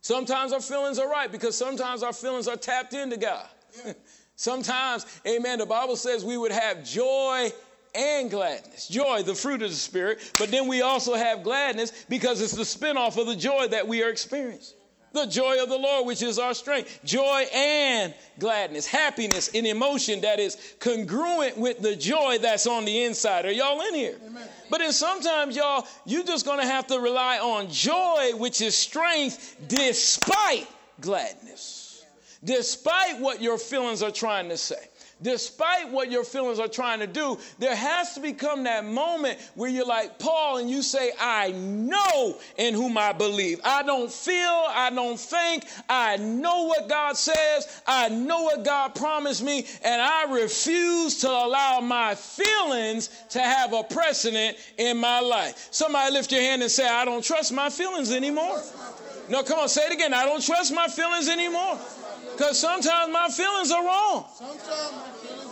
Sometimes 0.00 0.52
our 0.52 0.60
feelings 0.60 0.98
are 0.98 1.08
right 1.08 1.30
because 1.30 1.56
sometimes 1.56 2.02
our 2.02 2.12
feelings 2.12 2.46
are 2.46 2.56
tapped 2.56 2.94
into 2.94 3.16
God. 3.16 3.46
Yeah. 3.84 3.92
sometimes, 4.36 5.04
amen, 5.26 5.58
the 5.58 5.66
Bible 5.66 5.96
says 5.96 6.24
we 6.24 6.36
would 6.36 6.52
have 6.52 6.84
joy 6.84 7.50
and 7.94 8.30
gladness. 8.30 8.86
Joy, 8.86 9.22
the 9.22 9.34
fruit 9.34 9.62
of 9.62 9.70
the 9.70 9.76
Spirit, 9.76 10.32
but 10.38 10.50
then 10.50 10.68
we 10.68 10.82
also 10.82 11.14
have 11.14 11.42
gladness 11.42 12.04
because 12.08 12.40
it's 12.40 12.52
the 12.52 12.62
spinoff 12.62 13.20
of 13.20 13.26
the 13.26 13.34
joy 13.34 13.66
that 13.68 13.88
we 13.88 14.02
are 14.02 14.08
experiencing. 14.08 14.75
The 15.16 15.24
joy 15.24 15.62
of 15.62 15.70
the 15.70 15.78
Lord, 15.78 16.06
which 16.06 16.20
is 16.22 16.38
our 16.38 16.52
strength. 16.52 17.00
Joy 17.02 17.46
and 17.54 18.12
gladness, 18.38 18.86
happiness, 18.86 19.48
an 19.54 19.64
emotion 19.64 20.20
that 20.20 20.38
is 20.38 20.58
congruent 20.78 21.56
with 21.56 21.80
the 21.80 21.96
joy 21.96 22.36
that's 22.36 22.66
on 22.66 22.84
the 22.84 23.04
inside. 23.04 23.46
Are 23.46 23.50
y'all 23.50 23.80
in 23.80 23.94
here? 23.94 24.16
Amen. 24.26 24.46
But 24.68 24.80
then 24.80 24.92
sometimes, 24.92 25.56
y'all, 25.56 25.86
you're 26.04 26.22
just 26.22 26.44
going 26.44 26.60
to 26.60 26.66
have 26.66 26.86
to 26.88 27.00
rely 27.00 27.38
on 27.38 27.70
joy, 27.70 28.32
which 28.34 28.60
is 28.60 28.76
strength, 28.76 29.56
despite 29.68 30.68
gladness, 31.00 32.04
despite 32.44 33.18
what 33.18 33.40
your 33.40 33.56
feelings 33.56 34.02
are 34.02 34.10
trying 34.10 34.50
to 34.50 34.58
say 34.58 34.86
despite 35.22 35.90
what 35.90 36.10
your 36.10 36.24
feelings 36.24 36.58
are 36.58 36.68
trying 36.68 37.00
to 37.00 37.06
do, 37.06 37.38
there 37.58 37.74
has 37.74 38.14
to 38.14 38.20
become 38.20 38.64
that 38.64 38.84
moment 38.84 39.38
where 39.54 39.70
you're 39.70 39.86
like 39.86 40.18
Paul 40.18 40.58
and 40.58 40.70
you 40.70 40.82
say, 40.82 41.12
I 41.18 41.52
know 41.52 42.38
in 42.58 42.74
whom 42.74 42.98
I 42.98 43.12
believe. 43.12 43.60
I 43.64 43.82
don't 43.82 44.10
feel, 44.10 44.64
I 44.68 44.90
don't 44.94 45.18
think, 45.18 45.64
I 45.88 46.16
know 46.16 46.64
what 46.64 46.88
God 46.88 47.16
says, 47.16 47.82
I 47.86 48.08
know 48.08 48.42
what 48.42 48.64
God 48.64 48.94
promised 48.94 49.42
me, 49.42 49.66
and 49.82 50.02
I 50.02 50.32
refuse 50.32 51.20
to 51.20 51.28
allow 51.28 51.80
my 51.80 52.14
feelings 52.14 53.08
to 53.30 53.40
have 53.40 53.72
a 53.72 53.82
precedent 53.82 54.56
in 54.76 54.98
my 54.98 55.20
life. 55.20 55.68
Somebody 55.70 56.12
lift 56.12 56.32
your 56.32 56.42
hand 56.42 56.62
and 56.62 56.70
say, 56.70 56.86
I 56.86 57.04
don't 57.04 57.24
trust 57.24 57.52
my 57.52 57.70
feelings 57.70 58.12
anymore. 58.12 58.62
No, 59.28 59.42
come 59.42 59.58
on, 59.58 59.68
say 59.68 59.82
it 59.86 59.92
again. 59.92 60.14
I 60.14 60.24
don't 60.24 60.42
trust 60.44 60.72
my 60.72 60.86
feelings 60.88 61.28
anymore. 61.28 61.78
Because 62.36 62.58
sometimes 62.58 63.10
my 63.10 63.28
feelings 63.28 63.70
are 63.70 63.82
wrong. 63.82 64.26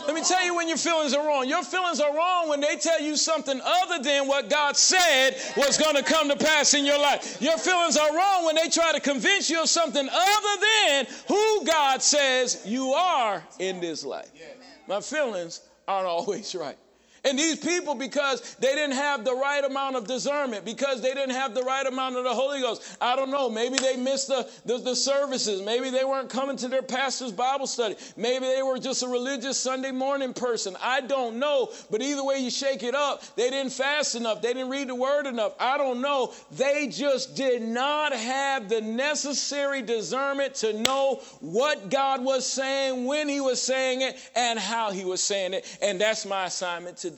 Let 0.05 0.13
me 0.13 0.21
tell 0.21 0.45
you 0.45 0.55
when 0.55 0.67
your 0.67 0.77
feelings 0.77 1.15
are 1.15 1.25
wrong. 1.25 1.47
Your 1.47 1.63
feelings 1.63 1.99
are 1.99 2.15
wrong 2.15 2.47
when 2.47 2.59
they 2.59 2.75
tell 2.75 3.01
you 3.01 3.17
something 3.17 3.59
other 3.63 4.03
than 4.03 4.27
what 4.27 4.51
God 4.51 4.77
said 4.77 5.35
was 5.57 5.79
going 5.79 5.95
to 5.95 6.03
come 6.03 6.29
to 6.29 6.35
pass 6.35 6.75
in 6.75 6.85
your 6.85 6.99
life. 6.99 7.41
Your 7.41 7.57
feelings 7.57 7.97
are 7.97 8.15
wrong 8.15 8.45
when 8.45 8.55
they 8.55 8.69
try 8.69 8.91
to 8.91 8.99
convince 8.99 9.49
you 9.49 9.63
of 9.63 9.69
something 9.69 10.07
other 10.07 10.61
than 10.61 11.07
who 11.27 11.65
God 11.65 12.03
says 12.03 12.61
you 12.65 12.91
are 12.91 13.43
in 13.57 13.79
this 13.79 14.05
life. 14.05 14.29
My 14.87 15.01
feelings 15.01 15.61
aren't 15.87 16.07
always 16.07 16.53
right. 16.53 16.77
And 17.25 17.39
these 17.39 17.57
people, 17.57 17.95
because 17.95 18.55
they 18.59 18.75
didn't 18.75 18.95
have 18.95 19.25
the 19.25 19.33
right 19.33 19.63
amount 19.63 19.95
of 19.95 20.05
discernment, 20.05 20.63
because 20.63 21.01
they 21.01 21.13
didn't 21.15 21.31
have 21.31 21.55
the 21.55 21.63
right 21.63 21.85
amount 21.85 22.15
of 22.17 22.23
the 22.23 22.33
Holy 22.33 22.61
Ghost, 22.61 22.97
I 23.01 23.15
don't 23.15 23.31
know, 23.31 23.49
maybe 23.49 23.79
they 23.79 23.97
missed 23.97 24.27
the, 24.27 24.47
the, 24.65 24.77
the, 24.77 24.95
services. 24.95 25.61
Maybe 25.61 25.89
they 25.89 26.05
weren't 26.05 26.29
coming 26.29 26.55
to 26.57 26.67
their 26.67 26.83
pastor's 26.83 27.31
Bible 27.31 27.67
study. 27.67 27.95
Maybe 28.15 28.45
they 28.45 28.61
were 28.61 28.77
just 28.77 29.01
a 29.01 29.07
religious 29.07 29.59
Sunday 29.59 29.91
morning 29.91 30.33
person. 30.33 30.77
I 30.79 31.01
don't 31.01 31.39
know. 31.39 31.71
But 31.89 32.01
either 32.01 32.23
way 32.23 32.37
you 32.37 32.51
shake 32.51 32.83
it 32.83 32.95
up, 32.95 33.23
they 33.35 33.49
didn't 33.49 33.71
fast 33.71 34.15
enough. 34.15 34.41
They 34.41 34.53
didn't 34.53 34.69
read 34.69 34.87
the 34.87 34.95
word 34.95 35.25
enough. 35.25 35.53
I 35.59 35.77
don't 35.77 36.01
know. 36.01 36.33
They 36.51 36.87
just 36.87 37.35
did 37.35 37.61
not 37.63 38.13
have 38.13 38.69
the 38.69 38.81
necessary 38.81 39.81
discernment 39.81 40.55
to 40.55 40.73
know 40.73 41.21
what 41.41 41.89
God 41.89 42.23
was 42.23 42.45
saying, 42.45 43.05
when 43.05 43.27
He 43.27 43.41
was 43.41 43.61
saying 43.61 44.01
it, 44.01 44.15
and 44.35 44.59
how 44.59 44.91
He 44.91 45.05
was 45.05 45.21
saying 45.21 45.53
it. 45.53 45.77
And 45.81 45.99
that's 45.99 46.25
my 46.25 46.45
assignment 46.45 46.97
today. 46.97 47.14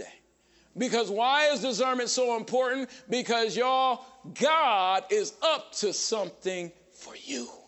Because 0.77 1.09
why 1.09 1.47
is 1.47 1.61
discernment 1.61 2.09
so 2.09 2.37
important? 2.37 2.89
Because 3.09 3.57
y'all, 3.57 4.05
God 4.39 5.03
is 5.09 5.33
up 5.41 5.71
to 5.73 5.93
something 5.93 6.71
for 6.93 7.15
you. 7.15 7.49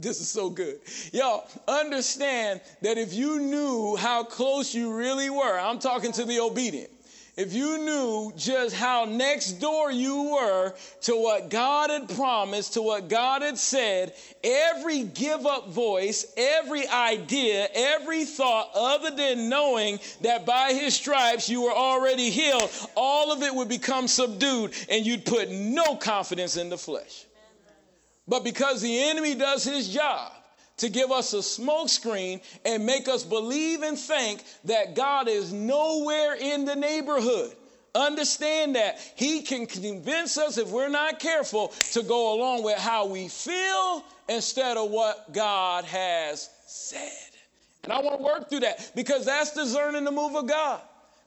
This 0.00 0.20
is 0.20 0.28
so 0.28 0.48
good. 0.48 0.78
Y'all, 1.12 1.48
understand 1.66 2.60
that 2.82 2.98
if 2.98 3.12
you 3.12 3.40
knew 3.40 3.96
how 3.96 4.22
close 4.22 4.72
you 4.72 4.94
really 4.94 5.28
were, 5.28 5.58
I'm 5.58 5.80
talking 5.80 6.12
to 6.12 6.24
the 6.24 6.38
obedient 6.38 6.88
if 7.38 7.52
you 7.52 7.78
knew 7.78 8.32
just 8.36 8.74
how 8.74 9.04
next 9.04 9.60
door 9.60 9.92
you 9.92 10.32
were 10.32 10.74
to 11.02 11.12
what 11.14 11.50
God 11.50 11.88
had 11.88 12.08
promised, 12.08 12.74
to 12.74 12.82
what 12.82 13.08
God 13.08 13.42
had 13.42 13.56
said, 13.56 14.12
every 14.42 15.04
give 15.04 15.46
up 15.46 15.68
voice, 15.68 16.26
every 16.36 16.88
idea, 16.88 17.68
every 17.72 18.24
thought, 18.24 18.70
other 18.74 19.12
than 19.12 19.48
knowing 19.48 20.00
that 20.22 20.46
by 20.46 20.72
his 20.72 20.94
stripes 20.94 21.48
you 21.48 21.62
were 21.62 21.72
already 21.72 22.28
healed, 22.28 22.72
all 22.96 23.30
of 23.30 23.40
it 23.44 23.54
would 23.54 23.68
become 23.68 24.08
subdued 24.08 24.72
and 24.90 25.06
you'd 25.06 25.24
put 25.24 25.48
no 25.48 25.94
confidence 25.94 26.56
in 26.56 26.70
the 26.70 26.78
flesh. 26.78 27.24
But 28.26 28.42
because 28.42 28.82
the 28.82 28.98
enemy 29.10 29.36
does 29.36 29.62
his 29.62 29.88
job, 29.88 30.32
to 30.78 30.88
give 30.88 31.10
us 31.10 31.34
a 31.34 31.38
smokescreen 31.38 32.40
and 32.64 32.86
make 32.86 33.08
us 33.08 33.24
believe 33.24 33.82
and 33.82 33.98
think 33.98 34.42
that 34.64 34.94
God 34.94 35.28
is 35.28 35.52
nowhere 35.52 36.34
in 36.34 36.64
the 36.64 36.76
neighborhood. 36.76 37.52
Understand 37.94 38.76
that 38.76 38.98
He 39.16 39.42
can 39.42 39.66
convince 39.66 40.38
us, 40.38 40.58
if 40.58 40.68
we're 40.68 40.88
not 40.88 41.18
careful, 41.18 41.68
to 41.92 42.02
go 42.02 42.34
along 42.34 42.62
with 42.62 42.78
how 42.78 43.06
we 43.06 43.28
feel 43.28 44.04
instead 44.28 44.76
of 44.76 44.90
what 44.90 45.32
God 45.32 45.84
has 45.84 46.50
said. 46.66 47.12
And 47.84 47.92
I 47.92 48.00
want 48.00 48.18
to 48.18 48.24
work 48.24 48.50
through 48.50 48.60
that 48.60 48.92
because 48.94 49.24
that's 49.24 49.52
discerning 49.54 50.04
the 50.04 50.10
move 50.10 50.34
of 50.36 50.46
God. 50.46 50.80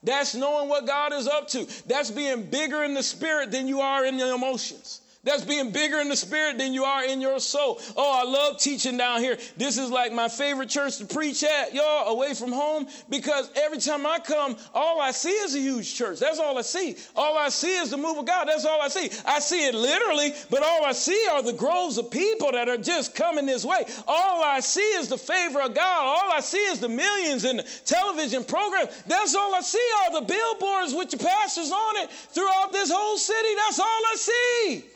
That's 0.03 0.33
knowing 0.33 0.67
what 0.69 0.87
God 0.87 1.13
is 1.13 1.27
up 1.27 1.47
to. 1.49 1.67
That's 1.87 2.11
being 2.11 2.43
bigger 2.43 2.83
in 2.83 2.93
the 2.93 3.03
spirit 3.03 3.51
than 3.51 3.67
you 3.67 3.81
are 3.81 4.05
in 4.05 4.17
the 4.17 4.33
emotions. 4.33 5.01
That's 5.23 5.45
being 5.45 5.69
bigger 5.71 5.99
in 5.99 6.09
the 6.09 6.15
spirit 6.15 6.57
than 6.57 6.73
you 6.73 6.83
are 6.83 7.05
in 7.05 7.21
your 7.21 7.39
soul. 7.39 7.79
Oh, 7.95 8.21
I 8.21 8.27
love 8.27 8.57
teaching 8.57 8.97
down 8.97 9.19
here. 9.19 9.37
This 9.55 9.77
is 9.77 9.91
like 9.91 10.11
my 10.11 10.27
favorite 10.27 10.69
church 10.69 10.97
to 10.97 11.05
preach 11.05 11.43
at, 11.43 11.75
y'all, 11.75 12.07
away 12.07 12.33
from 12.33 12.51
home, 12.51 12.87
because 13.07 13.51
every 13.55 13.77
time 13.77 14.07
I 14.07 14.17
come, 14.17 14.57
all 14.73 14.99
I 14.99 15.11
see 15.11 15.29
is 15.29 15.53
a 15.53 15.59
huge 15.59 15.93
church. 15.93 16.19
That's 16.19 16.39
all 16.39 16.57
I 16.57 16.63
see. 16.63 16.95
All 17.15 17.37
I 17.37 17.49
see 17.49 17.77
is 17.77 17.91
the 17.91 17.97
move 17.97 18.17
of 18.17 18.25
God. 18.25 18.47
That's 18.47 18.65
all 18.65 18.81
I 18.81 18.87
see. 18.87 19.11
I 19.23 19.39
see 19.39 19.67
it 19.67 19.75
literally, 19.75 20.33
but 20.49 20.63
all 20.63 20.85
I 20.85 20.91
see 20.91 21.27
are 21.31 21.43
the 21.43 21.53
groves 21.53 21.99
of 21.99 22.09
people 22.09 22.51
that 22.53 22.67
are 22.67 22.77
just 22.77 23.13
coming 23.13 23.45
this 23.45 23.63
way. 23.63 23.83
All 24.07 24.43
I 24.43 24.59
see 24.59 24.81
is 24.81 25.07
the 25.07 25.19
favor 25.19 25.61
of 25.61 25.75
God. 25.75 26.03
All 26.03 26.31
I 26.31 26.39
see 26.39 26.57
is 26.57 26.79
the 26.79 26.89
millions 26.89 27.45
in 27.45 27.57
the 27.57 27.67
television 27.85 28.43
program. 28.43 28.87
That's 29.05 29.35
all 29.35 29.53
I 29.53 29.61
see 29.61 29.87
are 30.05 30.19
the 30.19 30.25
billboards 30.25 30.95
with 30.95 31.11
the 31.11 31.17
pastors 31.17 31.71
on 31.71 31.97
it 31.97 32.09
throughout 32.09 32.71
this 32.71 32.89
whole 32.91 33.17
city. 33.19 33.49
That's 33.67 33.79
all 33.79 33.85
I 33.85 34.15
see. 34.17 34.90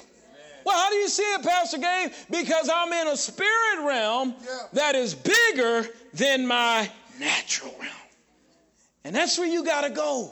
Well, 0.66 0.76
how 0.76 0.90
do 0.90 0.96
you 0.96 1.08
see 1.08 1.24
it, 1.24 1.44
Pastor 1.44 1.78
Gabe? 1.78 2.12
Because 2.30 2.70
I'm 2.74 2.92
in 2.92 3.08
a 3.08 3.16
spirit 3.16 3.86
realm 3.86 4.34
yeah. 4.44 4.58
that 4.74 4.96
is 4.96 5.14
bigger 5.14 5.88
than 6.14 6.48
my 6.48 6.90
natural 7.20 7.74
realm. 7.80 7.92
And 9.04 9.16
that's 9.16 9.38
where 9.38 9.48
you 9.48 9.64
got 9.64 9.82
to 9.82 9.92
go. 9.92 10.32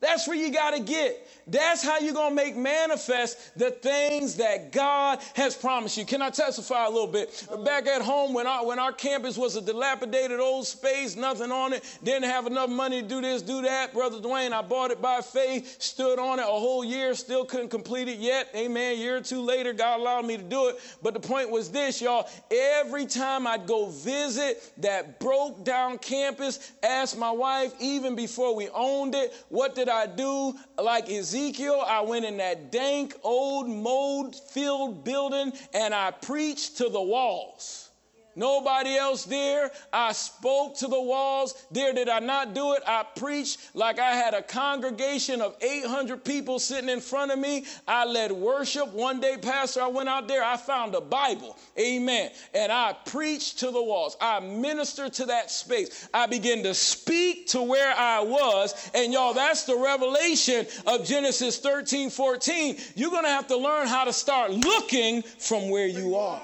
That's 0.00 0.28
where 0.28 0.36
you 0.36 0.52
got 0.52 0.72
to 0.72 0.80
get. 0.80 1.26
That's 1.50 1.82
how 1.82 1.98
you're 1.98 2.14
going 2.14 2.30
to 2.30 2.34
make 2.36 2.56
manifest 2.56 3.58
the 3.58 3.72
things 3.72 4.36
that 4.36 4.70
God 4.70 5.18
has 5.34 5.56
promised 5.56 5.96
you. 5.96 6.04
Can 6.04 6.22
I 6.22 6.30
testify 6.30 6.86
a 6.86 6.90
little 6.90 7.08
bit? 7.08 7.48
Back 7.64 7.88
at 7.88 8.02
home, 8.02 8.32
when 8.32 8.46
our, 8.46 8.64
when 8.64 8.78
our 8.78 8.92
campus 8.92 9.36
was 9.36 9.56
a 9.56 9.60
dilapidated 9.60 10.38
old 10.38 10.66
space, 10.66 11.16
nothing 11.16 11.50
on 11.50 11.72
it, 11.72 11.98
didn't 12.04 12.24
have 12.24 12.46
enough 12.46 12.70
money 12.70 13.02
to 13.02 13.08
do 13.08 13.20
this, 13.20 13.42
do 13.42 13.62
that. 13.62 13.92
Brother 13.92 14.18
Dwayne, 14.18 14.52
I 14.52 14.62
bought 14.62 14.92
it 14.92 15.02
by 15.02 15.20
faith, 15.22 15.82
stood 15.82 16.20
on 16.20 16.38
it 16.38 16.42
a 16.42 16.46
whole 16.46 16.84
year, 16.84 17.14
still 17.14 17.44
couldn't 17.44 17.70
complete 17.70 18.06
it 18.06 18.18
yet. 18.18 18.48
Amen. 18.54 18.92
A 18.92 18.96
year 18.96 19.16
or 19.16 19.20
two 19.20 19.40
later, 19.40 19.72
God 19.72 19.98
allowed 19.98 20.26
me 20.26 20.36
to 20.36 20.42
do 20.42 20.68
it. 20.68 20.78
But 21.02 21.14
the 21.14 21.20
point 21.20 21.50
was 21.50 21.70
this, 21.70 22.00
y'all. 22.00 22.28
Every 22.50 23.06
time 23.06 23.46
I'd 23.46 23.66
go 23.66 23.86
visit 23.86 24.72
that 24.78 25.18
broke 25.18 25.64
down 25.64 25.98
campus, 25.98 26.72
ask 26.82 27.18
my 27.18 27.30
wife, 27.30 27.72
even 27.80 28.14
before 28.14 28.54
we 28.54 28.68
owned 28.68 29.16
it, 29.16 29.34
what 29.48 29.74
did 29.74 29.88
I 29.88 30.06
do? 30.06 30.54
Like 30.78 31.10
Ezekiel 31.10 31.39
Ezekiel, 31.40 31.82
I 31.86 32.02
went 32.02 32.26
in 32.26 32.36
that 32.36 32.70
dank, 32.70 33.16
old, 33.22 33.66
mold 33.66 34.36
filled 34.36 35.04
building 35.04 35.52
and 35.72 35.94
I 35.94 36.10
preached 36.10 36.76
to 36.78 36.90
the 36.90 37.00
walls. 37.00 37.89
Nobody 38.36 38.96
else 38.96 39.24
there. 39.24 39.70
I 39.92 40.12
spoke 40.12 40.76
to 40.78 40.86
the 40.86 41.00
walls. 41.00 41.66
There, 41.70 41.92
did 41.92 42.08
I 42.08 42.20
not 42.20 42.54
do 42.54 42.74
it? 42.74 42.82
I 42.86 43.04
preached 43.16 43.58
like 43.74 43.98
I 43.98 44.12
had 44.12 44.34
a 44.34 44.42
congregation 44.42 45.40
of 45.40 45.56
800 45.60 46.24
people 46.24 46.58
sitting 46.58 46.88
in 46.88 47.00
front 47.00 47.32
of 47.32 47.38
me. 47.38 47.64
I 47.88 48.04
led 48.04 48.32
worship. 48.32 48.92
One 48.92 49.20
day, 49.20 49.36
Pastor, 49.36 49.82
I 49.82 49.88
went 49.88 50.08
out 50.08 50.28
there. 50.28 50.44
I 50.44 50.56
found 50.56 50.94
a 50.94 51.00
Bible. 51.00 51.56
Amen. 51.78 52.30
And 52.54 52.70
I 52.70 52.94
preached 53.04 53.58
to 53.60 53.70
the 53.70 53.82
walls. 53.82 54.16
I 54.20 54.40
ministered 54.40 55.12
to 55.14 55.26
that 55.26 55.50
space. 55.50 56.08
I 56.14 56.26
began 56.26 56.62
to 56.62 56.74
speak 56.74 57.48
to 57.48 57.62
where 57.62 57.94
I 57.94 58.20
was. 58.20 58.90
And 58.94 59.12
y'all, 59.12 59.34
that's 59.34 59.64
the 59.64 59.76
revelation 59.76 60.66
of 60.86 61.04
Genesis 61.04 61.58
13 61.58 62.10
14. 62.10 62.76
You're 62.94 63.10
going 63.10 63.24
to 63.24 63.30
have 63.30 63.48
to 63.48 63.56
learn 63.56 63.88
how 63.88 64.04
to 64.04 64.12
start 64.12 64.50
looking 64.50 65.22
from 65.22 65.70
where 65.70 65.86
you 65.86 66.16
are. 66.16 66.40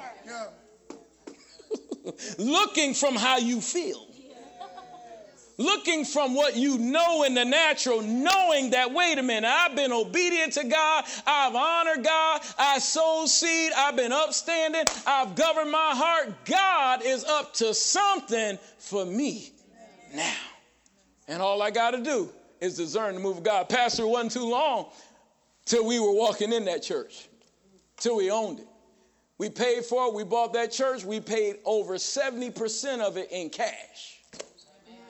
Looking 2.39 2.95
from 2.95 3.17
how 3.17 3.39
you 3.39 3.61
feel. 3.61 4.07
Looking 5.59 6.05
from 6.05 6.35
what 6.35 6.55
you 6.55 6.77
know 6.77 7.23
in 7.23 7.33
the 7.33 7.45
natural, 7.45 8.03
knowing 8.03 8.71
that, 8.71 8.93
wait 8.93 9.17
a 9.17 9.23
minute, 9.23 9.49
I've 9.49 9.75
been 9.75 9.91
obedient 9.91 10.53
to 10.55 10.65
God, 10.65 11.05
I've 11.27 11.55
honored 11.55 12.05
God, 12.05 12.43
I 12.59 12.79
sowed 12.79 13.29
seed, 13.29 13.73
I've 13.75 13.97
been 13.97 14.13
upstanding, 14.13 14.85
I've 15.07 15.35
governed 15.35 15.71
my 15.71 15.93
heart. 15.95 16.45
God 16.45 17.03
is 17.03 17.25
up 17.25 17.55
to 17.55 17.73
something 17.73 18.59
for 18.79 19.07
me 19.07 19.51
now. 20.15 20.35
And 21.27 21.41
all 21.41 21.63
I 21.63 21.71
got 21.71 21.93
to 21.93 22.03
do 22.03 22.31
is 22.61 22.77
discern 22.77 23.15
the 23.15 23.21
move 23.21 23.39
of 23.39 23.43
God. 23.43 23.71
Pastor, 23.71 24.07
wasn't 24.07 24.33
too 24.33 24.51
long 24.51 24.91
till 25.65 25.87
we 25.87 25.99
were 25.99 26.13
walking 26.13 26.53
in 26.53 26.67
that 26.67 26.83
church, 26.83 27.29
till 27.97 28.17
we 28.17 28.31
owned 28.31 28.61
it. 28.61 28.69
We 29.39 29.51
paid 29.51 29.85
for 29.85 30.07
it. 30.07 30.15
We 30.15 30.25
bought 30.25 30.53
that 30.55 30.73
church. 30.73 31.05
We 31.05 31.21
paid 31.21 31.57
over 31.65 31.95
70% 31.95 33.01
of 33.01 33.17
it 33.17 33.31
in 33.31 33.51
cash. 33.51 34.17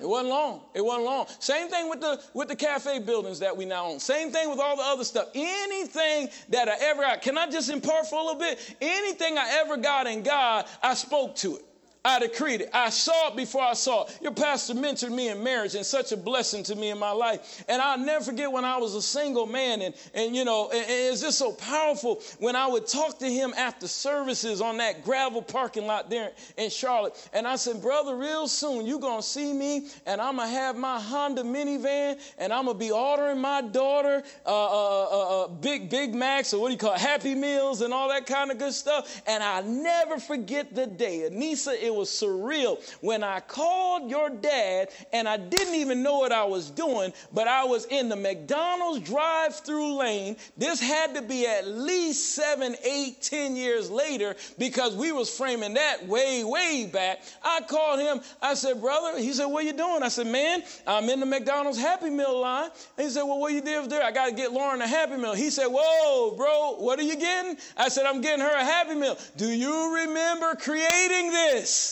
It 0.01 0.07
wasn't 0.07 0.29
long. 0.29 0.61
It 0.75 0.85
wasn't 0.85 1.07
long. 1.07 1.27
Same 1.39 1.69
thing 1.69 1.89
with 1.89 2.01
the 2.01 2.23
with 2.35 2.49
the 2.49 2.57
cafe 2.57 2.99
buildings 2.99 3.39
that 3.39 3.57
we 3.57 3.65
now 3.65 3.87
own. 3.87 3.99
Same 3.99 4.31
thing 4.31 4.51
with 4.51 4.59
all 4.59 4.77
the 4.77 4.83
other 4.83 5.05
stuff. 5.05 5.29
Anything 5.35 6.29
that 6.51 6.69
I 6.69 6.77
ever 6.81 7.03
got, 7.03 7.23
can 7.23 7.39
I 7.39 7.49
just 7.49 7.71
impart 7.71 8.07
for 8.07 8.21
a 8.21 8.23
little 8.23 8.39
bit? 8.39 8.77
Anything 8.81 9.39
I 9.39 9.59
ever 9.63 9.79
got 9.79 10.07
in 10.07 10.23
God, 10.23 10.67
I 10.83 10.93
spoke 10.95 11.35
to 11.37 11.57
it. 11.57 11.66
I 12.07 12.21
decreed 12.21 12.61
it. 12.61 12.71
I 12.73 12.91
saw 12.91 13.31
it 13.31 13.37
before 13.37 13.63
I 13.63 13.73
saw 13.73 14.05
it. 14.05 14.17
Your 14.23 14.31
pastor 14.31 14.75
mentored 14.75 15.11
me 15.11 15.29
in 15.29 15.43
marriage 15.43 15.75
and 15.75 15.85
such 15.85 16.13
a 16.13 16.17
blessing 16.17 16.63
to 16.63 16.77
me 16.77 16.91
in 16.91 16.99
my 17.01 17.11
life. 17.11 17.65
And 17.69 17.83
I'll 17.83 17.99
never 17.99 18.25
forget 18.25 18.51
when 18.51 18.65
I 18.65 18.77
was 18.77 18.95
a 18.95 19.03
single 19.03 19.45
man. 19.45 19.83
And, 19.83 19.93
and 20.15 20.37
you 20.37 20.45
know, 20.45 20.71
and, 20.71 20.85
it's 20.89 21.21
just 21.21 21.37
so 21.37 21.51
powerful 21.51 22.23
when 22.39 22.55
I 22.55 22.69
would 22.69 22.87
talk 22.87 23.19
to 23.19 23.27
him 23.27 23.53
after 23.57 23.89
services 23.89 24.61
on 24.61 24.77
that 24.77 25.03
gravel 25.03 25.43
parking 25.43 25.89
lot 25.89 26.09
there 26.09 26.31
in 26.57 26.71
Charlotte. 26.71 27.29
And 27.33 27.45
I 27.45 27.57
said, 27.57 27.83
Brother, 27.83 28.15
real 28.15 28.47
soon 28.47 28.87
you're 28.87 29.01
going 29.01 29.21
to 29.21 29.27
see 29.27 29.53
me 29.53 29.89
and 30.07 30.21
I'm 30.21 30.37
going 30.37 30.49
to 30.49 30.55
have 30.55 30.77
my 30.77 31.01
Honda 31.01 31.43
minivan 31.43 32.21
and 32.39 32.53
I'm 32.53 32.67
going 32.67 32.77
to 32.77 32.79
be 32.79 32.93
ordering 32.93 33.41
my 33.41 33.63
daughter 33.63 34.23
uh, 34.47 34.49
uh, 34.49 35.05
uh, 35.11 35.45
uh, 35.45 35.49
Big, 35.49 35.91
Big 35.91 36.15
Macs 36.15 36.55
or 36.55 36.61
what 36.61 36.69
do 36.69 36.75
you 36.75 36.79
call 36.79 36.95
it, 36.95 37.01
Happy 37.01 37.35
Meals 37.35 37.81
and 37.81 37.93
all 37.93 38.09
that 38.11 38.27
kind 38.27 38.53
of 38.53 38.59
good 38.59 38.75
stuff. 38.75 39.23
And 39.27 39.43
i 39.43 39.61
never 39.63 40.21
forget 40.21 40.73
the 40.73 40.87
day. 40.87 41.29
Anissa, 41.29 41.75
it 41.75 41.96
was 41.97 42.09
surreal 42.11 42.79
when 43.01 43.23
I 43.23 43.41
called 43.41 44.11
your 44.11 44.31
dad 44.31 44.91
and 45.13 45.29
I 45.29 45.37
didn't 45.37 45.75
even 45.75 46.03
know 46.03 46.19
what 46.19 46.33
I 46.33 46.45
was 46.45 46.71
doing, 46.71 47.13
but 47.33 47.49
I 47.49 47.65
was 47.65 47.87
in 47.87 48.09
the 48.09 48.17
McDonald's 48.17 49.01
drive 49.01 49.55
through 49.57 49.97
lane. 49.97 50.37
This 50.57 50.81
had 50.81 51.15
to 51.15 51.23
be 51.23 51.47
at 51.47 51.67
least 51.67 52.35
seven, 52.35 52.77
eight, 52.85 53.23
ten 53.23 53.57
years 53.57 53.91
later 53.91 54.37
because 54.59 54.95
we 54.95 55.13
was 55.13 55.35
framing 55.35 55.75
that 55.75 56.07
way, 56.07 56.45
way 56.45 56.89
back. 56.93 57.23
I 57.43 57.61
called 57.63 58.01
him. 58.01 58.21
I 58.43 58.55
said, 58.55 58.81
brother, 58.81 59.19
he 59.19 59.33
said, 59.33 59.47
what 59.47 59.65
you 59.65 59.73
doing? 59.73 60.03
I 60.03 60.09
said, 60.09 60.27
man, 60.27 60.63
I'm 60.87 61.09
in 61.09 61.21
the 61.21 61.27
McDonald's 61.27 61.79
Happy 61.79 62.11
Meal 62.11 62.41
line. 62.41 62.71
And 62.97 63.07
he 63.07 63.11
said, 63.13 63.23
well, 63.23 63.39
what 63.39 63.53
you 63.53 63.61
did 63.61 63.91
there? 63.91 64.03
I 64.03 64.13
got 64.13 64.27
to 64.27 64.35
get 64.35 64.53
Lauren 64.53 64.81
a 64.81 64.87
Happy 64.87 65.17
Meal. 65.17 65.35
He 65.35 65.51
said, 65.51 65.67
whoa, 65.67 66.37
bro, 66.37 66.77
what 66.79 66.99
are 66.99 67.03
you 67.03 67.17
getting? 67.17 67.57
I 67.77 67.89
said, 67.89 68.07
I'm 68.07 68.21
getting 68.21 68.45
her 68.45 68.55
a 68.55 68.65
Happy 68.65 68.95
Meal. 68.95 69.19
Do 69.37 69.49
you 69.49 69.95
remember 69.95 70.55
creating 70.55 71.31
this? 71.31 71.86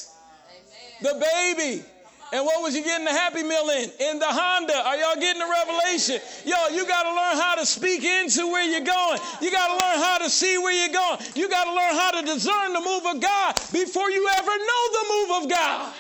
The 1.01 1.15
baby. 1.33 1.85
And 2.33 2.45
what 2.45 2.63
was 2.63 2.75
you 2.75 2.83
getting 2.83 3.05
the 3.05 3.13
Happy 3.13 3.45
Meal 3.45 3.69
in? 3.71 3.91
In 4.01 4.19
the 4.19 4.27
Honda. 4.27 4.75
Are 4.75 4.97
y'all 4.97 5.15
getting 5.21 5.39
the 5.39 5.47
revelation? 5.47 6.19
Yo, 6.45 6.57
you 6.75 6.87
got 6.87 7.05
to 7.05 7.11
learn 7.11 7.37
how 7.39 7.55
to 7.55 7.65
speak 7.65 8.03
into 8.03 8.49
where 8.49 8.65
you're 8.65 8.85
going. 8.85 9.21
You 9.41 9.53
got 9.53 9.69
to 9.69 9.87
learn 9.87 10.03
how 10.03 10.19
to 10.19 10.29
see 10.29 10.59
where 10.59 10.73
you're 10.73 10.93
going. 10.93 11.21
You 11.37 11.49
got 11.49 11.65
to 11.65 11.71
learn 11.71 11.95
how 11.95 12.11
to 12.21 12.27
discern 12.27 12.73
the 12.73 12.81
move 12.81 13.07
of 13.07 13.21
God 13.21 13.55
before 13.73 14.11
you 14.11 14.29
ever 14.37 14.51
know 14.51 14.83
the 14.91 15.05
move 15.15 15.43
of 15.45 15.51
God. 15.51 15.95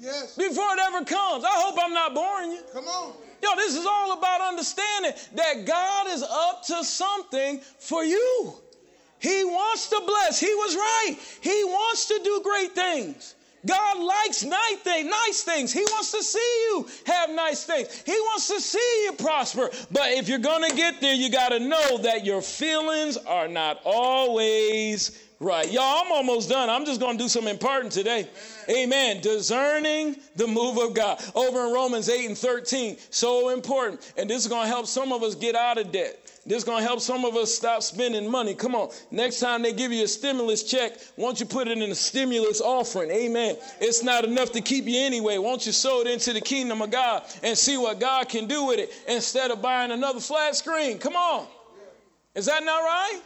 Yes. 0.00 0.36
Before 0.36 0.66
it 0.74 0.80
ever 0.80 1.04
comes. 1.04 1.44
I 1.44 1.54
hope 1.62 1.76
I'm 1.80 1.94
not 1.94 2.14
boring 2.14 2.52
you. 2.52 2.62
Come 2.72 2.88
on. 2.88 3.12
Yo, 3.40 3.54
this 3.54 3.76
is 3.76 3.86
all 3.86 4.18
about 4.18 4.40
understanding 4.40 5.12
that 5.34 5.64
God 5.64 6.08
is 6.08 6.22
up 6.22 6.64
to 6.66 6.82
something 6.82 7.60
for 7.78 8.04
you. 8.04 8.54
He 9.20 9.44
wants 9.44 9.88
to 9.90 10.02
bless. 10.04 10.40
He 10.40 10.52
was 10.54 10.74
right. 10.74 11.16
He 11.40 11.64
wants 11.64 12.06
to 12.06 12.20
do 12.24 12.40
great 12.42 12.74
things. 12.74 13.34
God 13.66 13.98
likes 13.98 14.44
nice 14.44 14.76
things, 14.78 15.10
nice 15.10 15.42
things. 15.42 15.72
He 15.72 15.80
wants 15.80 16.12
to 16.12 16.22
see 16.22 16.38
you 16.70 16.88
have 17.06 17.30
nice 17.30 17.64
things. 17.64 18.02
He 18.06 18.12
wants 18.12 18.48
to 18.48 18.60
see 18.60 19.04
you 19.04 19.12
prosper. 19.12 19.70
But 19.90 20.12
if 20.12 20.28
you're 20.28 20.38
going 20.38 20.68
to 20.68 20.76
get 20.76 21.00
there, 21.00 21.14
you 21.14 21.30
got 21.30 21.50
to 21.50 21.58
know 21.58 21.98
that 21.98 22.24
your 22.24 22.40
feelings 22.40 23.16
are 23.16 23.48
not 23.48 23.80
always 23.84 25.27
right. 25.40 25.70
Y'all, 25.70 26.04
I'm 26.04 26.12
almost 26.12 26.48
done. 26.48 26.68
I'm 26.70 26.84
just 26.84 27.00
going 27.00 27.16
to 27.16 27.24
do 27.24 27.28
some 27.28 27.46
imparting 27.46 27.90
today. 27.90 28.28
Amen. 28.68 29.20
Discerning 29.20 30.16
the 30.36 30.46
move 30.46 30.78
of 30.78 30.94
God. 30.94 31.22
Over 31.34 31.66
in 31.66 31.72
Romans 31.72 32.08
8 32.08 32.26
and 32.26 32.38
13, 32.38 32.96
so 33.10 33.50
important. 33.50 34.12
And 34.16 34.28
this 34.28 34.42
is 34.42 34.48
going 34.48 34.62
to 34.62 34.68
help 34.68 34.86
some 34.86 35.12
of 35.12 35.22
us 35.22 35.34
get 35.34 35.54
out 35.54 35.78
of 35.78 35.92
debt. 35.92 36.28
This 36.48 36.58
is 36.58 36.64
going 36.64 36.82
to 36.82 36.88
help 36.88 37.00
some 37.00 37.26
of 37.26 37.36
us 37.36 37.54
stop 37.54 37.82
spending 37.82 38.30
money. 38.30 38.54
Come 38.54 38.74
on. 38.74 38.88
Next 39.10 39.38
time 39.38 39.60
they 39.60 39.74
give 39.74 39.92
you 39.92 40.04
a 40.04 40.08
stimulus 40.08 40.62
check, 40.62 40.92
won't 41.18 41.40
you 41.40 41.46
put 41.46 41.68
it 41.68 41.76
in 41.76 41.90
a 41.90 41.94
stimulus 41.94 42.62
offering? 42.62 43.10
Amen. 43.10 43.58
It's 43.80 44.02
not 44.02 44.24
enough 44.24 44.52
to 44.52 44.62
keep 44.62 44.86
you 44.86 44.98
anyway. 44.98 45.36
Won't 45.36 45.66
you 45.66 45.72
sow 45.72 46.00
it 46.00 46.06
into 46.06 46.32
the 46.32 46.40
kingdom 46.40 46.80
of 46.80 46.90
God 46.90 47.24
and 47.42 47.56
see 47.56 47.76
what 47.76 48.00
God 48.00 48.30
can 48.30 48.46
do 48.46 48.64
with 48.64 48.78
it 48.78 48.90
instead 49.06 49.50
of 49.50 49.60
buying 49.60 49.90
another 49.90 50.20
flat 50.20 50.56
screen? 50.56 50.98
Come 50.98 51.16
on. 51.16 51.46
Is 52.34 52.46
that 52.46 52.64
not 52.64 52.78
right? 52.78 53.20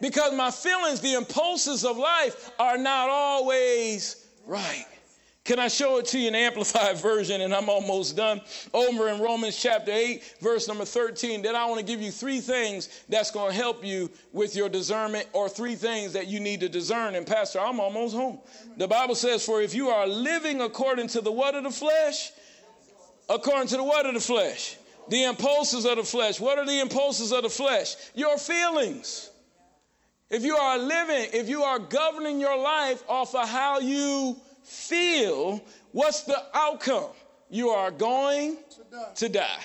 Because 0.00 0.34
my 0.34 0.50
feelings, 0.50 1.00
the 1.00 1.14
impulses 1.14 1.84
of 1.84 1.96
life, 1.96 2.50
are 2.58 2.78
not 2.78 3.08
always 3.08 4.26
right. 4.46 4.86
Can 5.46 5.60
I 5.60 5.68
show 5.68 5.98
it 5.98 6.06
to 6.06 6.18
you 6.18 6.26
in 6.28 6.34
amplified 6.34 6.96
version? 7.00 7.40
And 7.40 7.54
I'm 7.54 7.68
almost 7.68 8.16
done. 8.16 8.40
Over 8.74 9.08
in 9.08 9.20
Romans 9.20 9.56
chapter 9.56 9.92
8, 9.92 10.38
verse 10.40 10.66
number 10.66 10.84
13. 10.84 11.40
Then 11.40 11.54
I 11.54 11.66
want 11.66 11.78
to 11.78 11.86
give 11.86 12.02
you 12.02 12.10
three 12.10 12.40
things 12.40 13.04
that's 13.08 13.30
going 13.30 13.52
to 13.52 13.56
help 13.56 13.84
you 13.84 14.10
with 14.32 14.56
your 14.56 14.68
discernment, 14.68 15.28
or 15.32 15.48
three 15.48 15.76
things 15.76 16.12
that 16.14 16.26
you 16.26 16.40
need 16.40 16.60
to 16.60 16.68
discern. 16.68 17.14
And 17.14 17.24
Pastor, 17.26 17.60
I'm 17.60 17.78
almost 17.78 18.14
home. 18.14 18.40
The 18.76 18.88
Bible 18.88 19.14
says, 19.14 19.44
For 19.44 19.62
if 19.62 19.72
you 19.72 19.88
are 19.88 20.06
living 20.06 20.60
according 20.60 21.08
to 21.08 21.20
the 21.20 21.32
what 21.32 21.54
of 21.54 21.62
the 21.62 21.70
flesh, 21.70 22.32
according 23.30 23.68
to 23.68 23.76
the 23.76 23.84
what 23.84 24.04
of 24.04 24.14
the 24.14 24.20
flesh, 24.20 24.76
the 25.08 25.24
impulses 25.24 25.86
of 25.86 25.96
the 25.96 26.04
flesh. 26.04 26.40
What 26.40 26.58
are 26.58 26.66
the 26.66 26.80
impulses 26.80 27.32
of 27.32 27.44
the 27.44 27.50
flesh? 27.50 27.94
Your 28.14 28.36
feelings. 28.38 29.30
If 30.28 30.42
you 30.42 30.56
are 30.56 30.78
living, 30.78 31.28
if 31.32 31.48
you 31.48 31.62
are 31.62 31.78
governing 31.78 32.40
your 32.40 32.58
life 32.58 33.02
off 33.08 33.34
of 33.34 33.48
how 33.48 33.78
you 33.78 34.36
feel, 34.64 35.62
what's 35.92 36.22
the 36.22 36.42
outcome? 36.52 37.10
You 37.48 37.68
are 37.70 37.92
going 37.92 38.56
to 38.56 38.82
die. 38.90 39.12
To 39.14 39.28
die. 39.28 39.64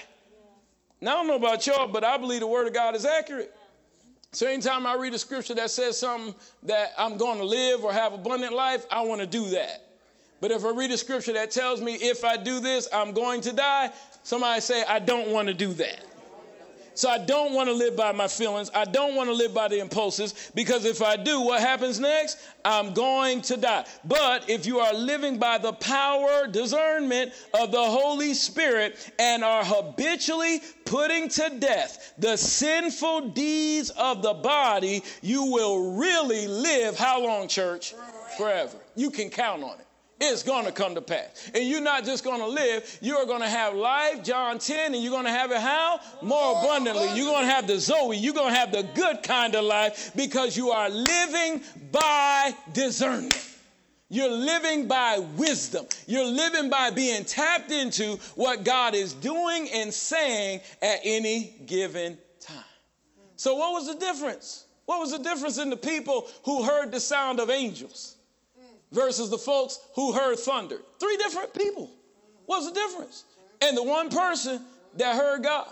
Now, 1.01 1.11
I 1.11 1.13
don't 1.15 1.27
know 1.27 1.35
about 1.35 1.65
y'all, 1.65 1.87
but 1.87 2.03
I 2.03 2.17
believe 2.17 2.41
the 2.41 2.47
word 2.47 2.67
of 2.67 2.73
God 2.73 2.95
is 2.95 3.05
accurate. 3.05 3.51
So 4.33 4.47
anytime 4.47 4.85
I 4.85 4.93
read 4.93 5.13
a 5.15 5.19
scripture 5.19 5.55
that 5.55 5.71
says 5.71 5.97
something 5.97 6.35
that 6.63 6.93
I'm 6.97 7.17
going 7.17 7.39
to 7.39 7.43
live 7.43 7.83
or 7.83 7.91
have 7.91 8.13
abundant 8.13 8.53
life, 8.53 8.85
I 8.91 9.01
want 9.01 9.19
to 9.19 9.27
do 9.27 9.49
that. 9.49 9.83
But 10.41 10.51
if 10.51 10.63
I 10.63 10.69
read 10.69 10.91
a 10.91 10.97
scripture 10.97 11.33
that 11.33 11.51
tells 11.51 11.81
me 11.81 11.95
if 11.95 12.23
I 12.23 12.37
do 12.37 12.59
this, 12.59 12.87
I'm 12.93 13.13
going 13.13 13.41
to 13.41 13.51
die, 13.51 13.91
somebody 14.23 14.61
say, 14.61 14.83
I 14.87 14.99
don't 14.99 15.29
want 15.29 15.47
to 15.47 15.53
do 15.53 15.73
that. 15.73 16.05
So 16.93 17.09
I 17.09 17.17
don't 17.17 17.53
want 17.53 17.69
to 17.69 17.73
live 17.73 17.95
by 17.95 18.11
my 18.11 18.27
feelings. 18.27 18.69
I 18.73 18.85
don't 18.85 19.15
want 19.15 19.29
to 19.29 19.33
live 19.33 19.53
by 19.53 19.67
the 19.67 19.79
impulses 19.79 20.51
because 20.53 20.85
if 20.85 21.01
I 21.01 21.15
do, 21.15 21.41
what 21.41 21.61
happens 21.61 21.99
next? 21.99 22.37
I'm 22.65 22.93
going 22.93 23.41
to 23.43 23.57
die. 23.57 23.85
But 24.05 24.49
if 24.49 24.65
you 24.65 24.79
are 24.79 24.93
living 24.93 25.37
by 25.37 25.57
the 25.57 25.73
power, 25.73 26.47
discernment 26.47 27.33
of 27.53 27.71
the 27.71 27.83
Holy 27.83 28.33
Spirit 28.33 29.11
and 29.19 29.43
are 29.43 29.63
habitually 29.63 30.61
putting 30.85 31.29
to 31.29 31.49
death 31.59 32.13
the 32.17 32.37
sinful 32.37 33.29
deeds 33.29 33.89
of 33.91 34.21
the 34.21 34.33
body, 34.33 35.03
you 35.21 35.45
will 35.45 35.95
really 35.95 36.47
live 36.47 36.97
how 36.97 37.23
long, 37.23 37.47
church? 37.47 37.93
Forever. 38.37 38.77
You 38.95 39.09
can 39.09 39.29
count 39.29 39.63
on 39.63 39.79
it 39.79 39.85
it's 40.21 40.43
going 40.43 40.65
to 40.65 40.71
come 40.71 40.95
to 40.95 41.01
pass. 41.01 41.49
And 41.53 41.67
you're 41.67 41.81
not 41.81 42.05
just 42.05 42.23
going 42.23 42.39
to 42.39 42.47
live, 42.47 42.99
you're 43.01 43.25
going 43.25 43.41
to 43.41 43.49
have 43.49 43.75
life, 43.75 44.23
John 44.23 44.59
10, 44.59 44.93
and 44.93 45.03
you're 45.03 45.11
going 45.11 45.25
to 45.25 45.31
have 45.31 45.51
it 45.51 45.59
how? 45.59 45.99
More 46.21 46.59
abundantly. 46.59 47.15
You're 47.15 47.31
going 47.31 47.45
to 47.45 47.51
have 47.51 47.67
the 47.67 47.79
Zoe, 47.79 48.17
you're 48.17 48.33
going 48.33 48.53
to 48.53 48.59
have 48.59 48.71
the 48.71 48.83
good 48.95 49.23
kind 49.23 49.55
of 49.55 49.65
life 49.65 50.11
because 50.15 50.55
you 50.55 50.71
are 50.71 50.89
living 50.89 51.61
by 51.91 52.55
discernment. 52.73 53.47
You're 54.09 54.29
living 54.29 54.89
by 54.89 55.19
wisdom. 55.37 55.85
You're 56.05 56.25
living 56.25 56.69
by 56.69 56.89
being 56.89 57.23
tapped 57.23 57.71
into 57.71 58.17
what 58.35 58.65
God 58.65 58.93
is 58.93 59.13
doing 59.13 59.69
and 59.73 59.93
saying 59.93 60.59
at 60.81 60.99
any 61.05 61.55
given 61.65 62.17
time. 62.41 62.57
So, 63.37 63.55
what 63.55 63.71
was 63.71 63.87
the 63.87 63.95
difference? 63.95 64.65
What 64.85 64.99
was 64.99 65.11
the 65.11 65.19
difference 65.19 65.57
in 65.57 65.69
the 65.69 65.77
people 65.77 66.27
who 66.43 66.63
heard 66.63 66.91
the 66.91 66.99
sound 66.99 67.39
of 67.39 67.49
angels? 67.49 68.17
Versus 68.91 69.29
the 69.29 69.37
folks 69.37 69.79
who 69.95 70.11
heard 70.11 70.37
thunder. 70.39 70.77
Three 70.99 71.17
different 71.17 71.53
people. 71.53 71.89
What's 72.45 72.67
the 72.67 72.73
difference? 72.73 73.25
And 73.61 73.77
the 73.77 73.83
one 73.83 74.09
person 74.09 74.61
that 74.97 75.15
heard 75.15 75.43
God. 75.43 75.67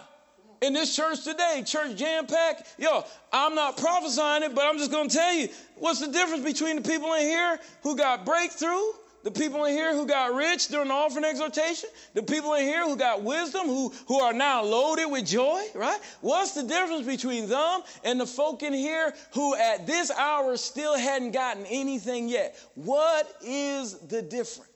In 0.61 0.73
this 0.73 0.93
church 0.93 1.23
today, 1.23 1.63
church 1.65 1.95
jam 1.95 2.27
packed. 2.27 2.75
Yo, 2.77 3.05
I'm 3.31 3.55
not 3.55 3.77
prophesying 3.77 4.43
it, 4.43 4.53
but 4.53 4.65
I'm 4.65 4.77
just 4.77 4.91
to 4.91 5.07
tell 5.07 5.33
you 5.33 5.47
what's 5.77 6.01
the 6.01 6.11
difference 6.11 6.43
between 6.43 6.75
the 6.75 6.81
people 6.81 7.13
in 7.13 7.21
here 7.21 7.59
who 7.81 7.95
got 7.95 8.25
breakthrough 8.25 8.91
the 9.23 9.31
people 9.31 9.65
in 9.65 9.73
here 9.73 9.93
who 9.93 10.05
got 10.05 10.33
rich 10.33 10.69
during 10.69 10.87
the 10.87 10.93
offering 10.93 11.25
exhortation, 11.25 11.89
the 12.13 12.23
people 12.23 12.53
in 12.53 12.63
here 12.63 12.85
who 12.85 12.95
got 12.95 13.21
wisdom, 13.21 13.67
who, 13.67 13.93
who 14.07 14.19
are 14.19 14.33
now 14.33 14.63
loaded 14.63 15.07
with 15.07 15.25
joy, 15.25 15.61
right? 15.75 15.99
What's 16.21 16.53
the 16.53 16.63
difference 16.63 17.05
between 17.05 17.49
them 17.49 17.81
and 18.03 18.19
the 18.19 18.25
folk 18.25 18.63
in 18.63 18.73
here 18.73 19.13
who 19.33 19.55
at 19.55 19.85
this 19.85 20.11
hour 20.11 20.55
still 20.57 20.97
hadn't 20.97 21.31
gotten 21.31 21.65
anything 21.65 22.29
yet? 22.29 22.57
What 22.75 23.29
is 23.43 23.97
the 23.99 24.21
difference? 24.21 24.71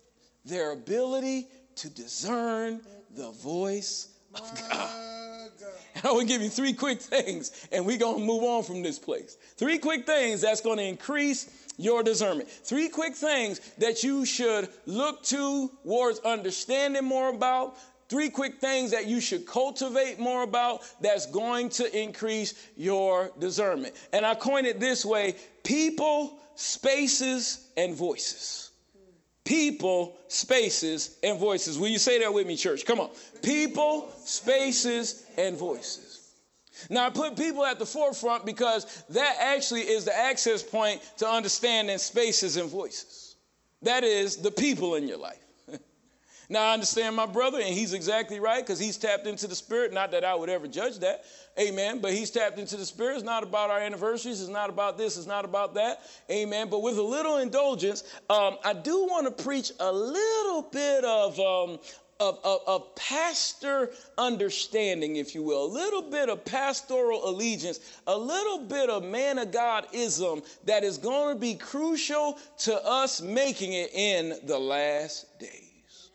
Their 0.45 0.71
ability 0.71 1.47
to 1.75 1.89
discern 1.89 2.82
the 3.15 3.32
voice 3.32 4.10
of 4.36 4.69
God. 4.69 4.89
And 5.95 6.06
I 6.06 6.12
want 6.12 6.21
to 6.21 6.27
give 6.27 6.41
you 6.41 6.49
three 6.49 6.73
quick 6.73 6.99
things, 6.99 7.67
and 7.71 7.86
we're 7.86 7.97
going 7.97 8.19
to 8.19 8.25
move 8.25 8.43
on 8.43 8.63
from 8.63 8.82
this 8.82 8.99
place. 8.99 9.38
Three 9.58 9.77
quick 9.77 10.06
things 10.06 10.41
that's 10.41 10.62
going 10.62 10.77
to 10.77 10.84
increase 10.84 11.62
your 11.78 12.04
discernment. 12.04 12.50
Three 12.50 12.90
quick 12.90 13.16
things 13.16 13.60
that 13.78 14.04
you 14.04 14.26
should 14.26 14.70
look 14.86 15.24
towards 15.24 16.20
understanding 16.20 17.06
more 17.06 17.30
about. 17.30 17.78
Three 18.10 18.30
quick 18.30 18.60
things 18.60 18.92
that 18.92 19.08
you 19.08 19.20
should 19.20 19.48
cultivate 19.48 20.20
more 20.20 20.44
about 20.44 20.82
that's 21.02 21.26
going 21.26 21.70
to 21.70 22.00
increase 22.00 22.54
your 22.76 23.32
discernment. 23.40 23.96
And 24.12 24.26
I 24.26 24.36
coin 24.36 24.66
it 24.66 24.80
this 24.80 25.04
way 25.04 25.36
people, 25.64 26.40
spaces, 26.56 27.70
and 27.76 27.96
voices. 27.96 28.70
People, 29.46 30.16
spaces, 30.28 31.18
and 31.24 31.40
voices. 31.40 31.78
Will 31.78 31.90
you 31.90 31.98
say 31.98 32.20
that 32.20 32.34
with 32.34 32.48
me, 32.48 32.56
church? 32.56 32.86
Come 32.86 33.00
on. 33.00 33.10
People, 33.42 34.10
spaces, 34.24 35.26
and 35.38 35.58
voices. 35.58 36.12
Now, 36.90 37.06
I 37.06 37.10
put 37.10 37.38
people 37.38 37.66
at 37.66 37.80
the 37.80 37.86
forefront 37.86 38.46
because 38.46 39.04
that 39.10 39.38
actually 39.40 39.82
is 39.82 40.06
the 40.06 40.18
access 40.18 40.64
point 40.64 41.02
to 41.18 41.28
understanding 41.28 41.98
spaces 41.98 42.58
and 42.58 42.70
voices. 42.70 43.36
That 43.82 44.04
is 44.04 44.38
the 44.38 44.52
people 44.52 44.96
in 44.96 45.08
your 45.08 45.18
life. 45.18 45.40
Now, 46.50 46.70
I 46.70 46.74
understand 46.74 47.16
my 47.16 47.26
brother, 47.26 47.58
and 47.58 47.74
he's 47.74 47.94
exactly 47.94 48.40
right 48.40 48.64
because 48.64 48.78
he's 48.78 48.98
tapped 48.98 49.26
into 49.26 49.48
the 49.48 49.56
Spirit. 49.56 49.94
Not 49.94 50.12
that 50.12 50.26
I 50.26 50.36
would 50.36 50.50
ever 50.50 50.68
judge 50.68 51.00
that. 51.00 51.24
Amen. 51.60 52.00
But 52.00 52.12
he's 52.12 52.30
tapped 52.30 52.60
into 52.60 52.76
the 52.76 52.86
Spirit. 52.86 53.16
It's 53.16 53.24
not 53.24 53.44
about 53.44 53.70
our 53.70 53.80
anniversaries. 53.80 54.42
It's 54.42 54.52
not 54.52 54.70
about 54.70 54.98
this. 54.98 55.18
It's 55.18 55.26
not 55.26 55.46
about 55.46 55.74
that. 55.76 56.02
Amen. 56.30 56.68
But 56.70 56.82
with 56.82 56.98
a 56.98 57.02
little 57.02 57.38
indulgence, 57.38 58.04
um, 58.30 58.58
I 58.64 58.74
do 58.74 59.06
want 59.06 59.36
to 59.36 59.44
preach 59.44 59.72
a 59.80 59.92
little 59.92 60.64
bit 60.64 61.06
of, 61.06 61.40
um, 61.40 61.80
of, 62.19 62.39
of, 62.43 62.62
of, 62.67 62.95
pastor 62.95 63.91
understanding, 64.17 65.17
if 65.17 65.36
you 65.36 65.43
will, 65.43 65.65
a 65.65 65.71
little 65.71 66.02
bit 66.02 66.30
of 66.30 66.45
pastoral 66.45 67.30
allegiance, 67.30 67.80
a 68.08 68.17
little 68.17 68.60
bit 68.60 68.89
of 68.89 69.04
man 69.04 69.38
of 69.38 69.52
God 69.52 69.88
ism 69.91 70.41
that 70.65 70.84
is 70.84 70.97
going 70.97 71.36
to 71.36 71.39
be 71.39 71.56
crucial 71.56 72.38
to 72.60 72.86
us 72.86 73.21
making 73.21 73.73
it 73.73 73.93
in 73.93 74.39
the 74.43 74.58
last 74.58 75.39
days. 75.39 76.10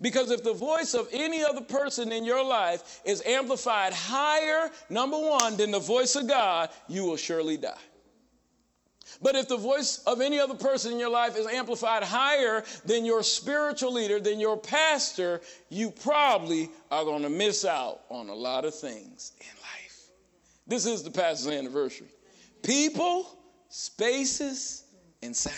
Because 0.00 0.30
if 0.30 0.42
the 0.42 0.52
voice 0.52 0.94
of 0.94 1.08
any 1.12 1.42
other 1.42 1.62
person 1.62 2.12
in 2.12 2.24
your 2.24 2.44
life 2.44 3.00
is 3.04 3.22
amplified 3.24 3.92
higher, 3.92 4.70
number 4.90 5.18
one, 5.18 5.56
than 5.56 5.70
the 5.70 5.78
voice 5.78 6.16
of 6.16 6.28
God, 6.28 6.68
you 6.88 7.04
will 7.04 7.16
surely 7.16 7.56
die. 7.56 7.78
But 9.24 9.36
if 9.36 9.48
the 9.48 9.56
voice 9.56 10.02
of 10.06 10.20
any 10.20 10.38
other 10.38 10.54
person 10.54 10.92
in 10.92 10.98
your 10.98 11.08
life 11.08 11.34
is 11.34 11.46
amplified 11.46 12.02
higher 12.02 12.62
than 12.84 13.06
your 13.06 13.22
spiritual 13.22 13.94
leader, 13.94 14.20
than 14.20 14.38
your 14.38 14.58
pastor, 14.58 15.40
you 15.70 15.90
probably 15.90 16.68
are 16.90 17.04
going 17.04 17.22
to 17.22 17.30
miss 17.30 17.64
out 17.64 18.02
on 18.10 18.28
a 18.28 18.34
lot 18.34 18.66
of 18.66 18.74
things 18.74 19.32
in 19.40 19.46
life. 19.62 20.08
This 20.66 20.84
is 20.84 21.02
the 21.02 21.10
pastor's 21.10 21.54
anniversary. 21.54 22.08
People, 22.62 23.26
spaces, 23.70 24.84
and 25.22 25.34
sound. 25.34 25.56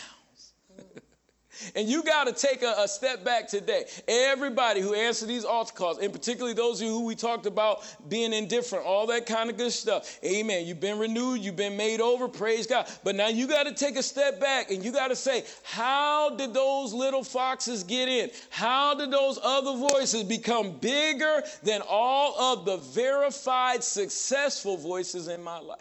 And 1.74 1.88
you 1.88 2.02
got 2.02 2.24
to 2.24 2.32
take 2.32 2.62
a, 2.62 2.74
a, 2.78 2.88
step 2.88 3.24
back 3.24 3.48
today. 3.48 3.84
Everybody 4.08 4.80
who 4.80 4.94
answered 4.94 5.28
these 5.28 5.44
altar 5.44 5.74
calls, 5.74 5.98
and 5.98 6.12
particularly 6.12 6.54
those 6.54 6.80
of 6.80 6.86
you 6.86 6.92
who 6.92 7.04
we 7.04 7.14
talked 7.14 7.46
about 7.46 7.84
being 8.08 8.32
indifferent, 8.32 8.84
all 8.84 9.06
that 9.08 9.26
kind 9.26 9.50
of 9.50 9.56
good 9.56 9.72
stuff. 9.72 10.18
Amen. 10.24 10.66
You've 10.66 10.80
been 10.80 10.98
renewed, 10.98 11.40
you've 11.40 11.56
been 11.56 11.76
made 11.76 12.00
over, 12.00 12.28
praise 12.28 12.66
God. 12.66 12.88
But 13.04 13.16
now 13.16 13.28
you 13.28 13.46
got 13.46 13.64
to 13.64 13.74
take 13.74 13.96
a 13.96 14.02
step 14.02 14.40
back 14.40 14.70
and 14.70 14.84
you 14.84 14.92
got 14.92 15.08
to 15.08 15.16
say, 15.16 15.44
how 15.62 16.30
did 16.36 16.54
those 16.54 16.92
little 16.92 17.24
foxes 17.24 17.82
get 17.84 18.08
in? 18.08 18.30
How 18.50 18.94
did 18.94 19.10
those 19.10 19.38
other 19.42 19.76
voices 19.76 20.22
become 20.22 20.78
bigger 20.78 21.42
than 21.62 21.82
all 21.86 22.38
of 22.38 22.64
the 22.64 22.76
verified 22.78 23.82
successful 23.82 24.76
voices 24.76 25.28
in 25.28 25.42
my 25.42 25.58
life? 25.58 25.80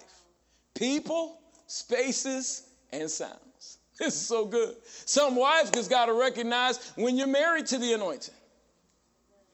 People, 0.74 1.40
spaces, 1.68 2.64
and 2.92 3.10
sound. 3.10 3.45
This 4.00 4.14
is 4.14 4.28
so 4.28 4.46
good. 4.46 4.76
Some 4.84 5.36
wives 5.38 5.72
just 5.72 5.90
got 5.90 6.08
to 6.08 6.14
recognize 6.14 6.92
when 6.96 7.18
you're 7.18 7.28
married 7.28 7.68
to 7.68 7.78
the 7.78 7.94
anointing. 7.94 8.34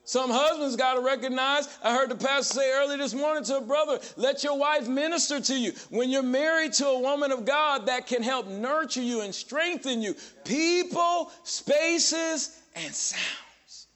Some 0.03 0.31
husbands 0.31 0.75
got 0.75 0.95
to 0.95 1.01
recognize, 1.01 1.69
I 1.83 1.93
heard 1.93 2.09
the 2.09 2.15
pastor 2.15 2.55
say 2.55 2.71
earlier 2.73 2.97
this 2.97 3.13
morning 3.13 3.43
to 3.45 3.57
a 3.57 3.61
brother, 3.61 3.99
let 4.17 4.43
your 4.43 4.57
wife 4.57 4.87
minister 4.87 5.39
to 5.39 5.55
you. 5.55 5.73
When 5.89 6.09
you're 6.09 6.23
married 6.23 6.73
to 6.73 6.87
a 6.87 6.99
woman 6.99 7.31
of 7.31 7.45
God 7.45 7.85
that 7.85 8.07
can 8.07 8.23
help 8.23 8.47
nurture 8.47 9.03
you 9.03 9.21
and 9.21 9.33
strengthen 9.33 10.01
you, 10.01 10.15
people, 10.43 11.31
spaces, 11.43 12.59
and 12.75 12.93
sounds. 12.93 13.87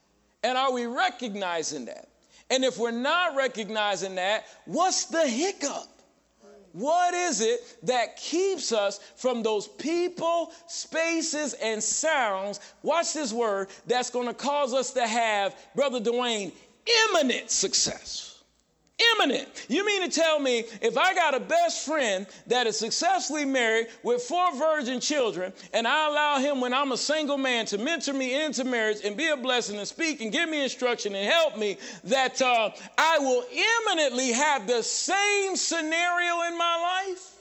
And 0.43 0.57
are 0.57 0.71
we 0.71 0.85
recognizing 0.85 1.85
that? 1.85 2.07
And 2.51 2.63
if 2.63 2.77
we're 2.77 2.91
not 2.91 3.35
recognizing 3.35 4.15
that, 4.15 4.45
what's 4.65 5.05
the 5.05 5.27
hiccup? 5.27 5.87
What 6.75 7.13
is 7.13 7.39
it 7.39 7.61
that 7.83 8.17
keeps 8.17 8.73
us 8.73 8.99
from 9.15 9.43
those 9.43 9.65
people, 9.65 10.51
spaces, 10.67 11.53
and 11.53 11.81
sounds? 11.81 12.59
Watch 12.83 13.13
this 13.13 13.31
word 13.31 13.69
that's 13.87 14.09
going 14.09 14.27
to 14.27 14.33
cause 14.33 14.73
us 14.73 14.91
to 14.91 15.07
have, 15.07 15.55
Brother 15.73 16.01
Dwayne, 16.01 16.51
imminent 17.13 17.49
success. 17.49 18.34
Imminent. 18.97 19.49
You 19.67 19.85
mean 19.85 20.09
to 20.09 20.09
tell 20.09 20.39
me 20.39 20.59
if 20.81 20.97
I 20.97 21.13
got 21.13 21.35
a 21.35 21.39
best 21.39 21.85
friend 21.85 22.25
that 22.47 22.65
is 22.65 22.79
successfully 22.79 23.43
married 23.43 23.87
with 24.03 24.21
four 24.21 24.55
virgin 24.55 25.01
children, 25.01 25.51
and 25.73 25.85
I 25.85 26.07
allow 26.07 26.39
him 26.39 26.61
when 26.61 26.73
I'm 26.73 26.93
a 26.93 26.97
single 26.97 27.37
man 27.37 27.65
to 27.67 27.77
mentor 27.77 28.13
me 28.13 28.41
into 28.45 28.63
marriage 28.63 28.99
and 29.03 29.17
be 29.17 29.27
a 29.27 29.35
blessing 29.35 29.77
and 29.77 29.87
speak 29.87 30.21
and 30.21 30.31
give 30.31 30.47
me 30.47 30.63
instruction 30.63 31.13
and 31.13 31.29
help 31.29 31.57
me, 31.57 31.77
that 32.05 32.41
uh, 32.41 32.69
I 32.97 33.19
will 33.19 33.43
imminently 33.51 34.31
have 34.31 34.65
the 34.65 34.81
same 34.81 35.57
scenario 35.57 36.43
in 36.43 36.57
my 36.57 37.05
life? 37.07 37.34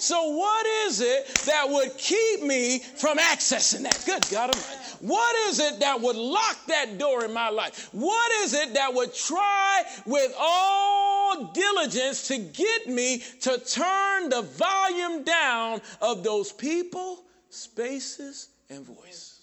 So, 0.00 0.30
what 0.30 0.66
is 0.86 1.02
it 1.02 1.26
that 1.44 1.68
would 1.68 1.94
keep 1.98 2.42
me 2.42 2.78
from 2.78 3.18
accessing 3.18 3.82
that? 3.82 4.02
Good 4.06 4.26
God 4.30 4.48
Almighty. 4.48 4.96
What 5.00 5.36
is 5.50 5.60
it 5.60 5.80
that 5.80 6.00
would 6.00 6.16
lock 6.16 6.56
that 6.68 6.96
door 6.96 7.24
in 7.24 7.34
my 7.34 7.50
life? 7.50 7.90
What 7.92 8.32
is 8.42 8.54
it 8.54 8.72
that 8.74 8.94
would 8.94 9.14
try 9.14 9.82
with 10.06 10.34
all 10.38 11.52
diligence 11.52 12.28
to 12.28 12.38
get 12.38 12.88
me 12.88 13.22
to 13.42 13.58
turn 13.58 14.30
the 14.30 14.40
volume 14.40 15.22
down 15.22 15.82
of 16.00 16.24
those 16.24 16.50
people, 16.50 17.24
spaces, 17.50 18.48
and 18.70 18.86
voice? 18.86 19.40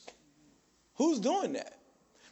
Who's 0.95 1.19
doing 1.19 1.53
that? 1.53 1.76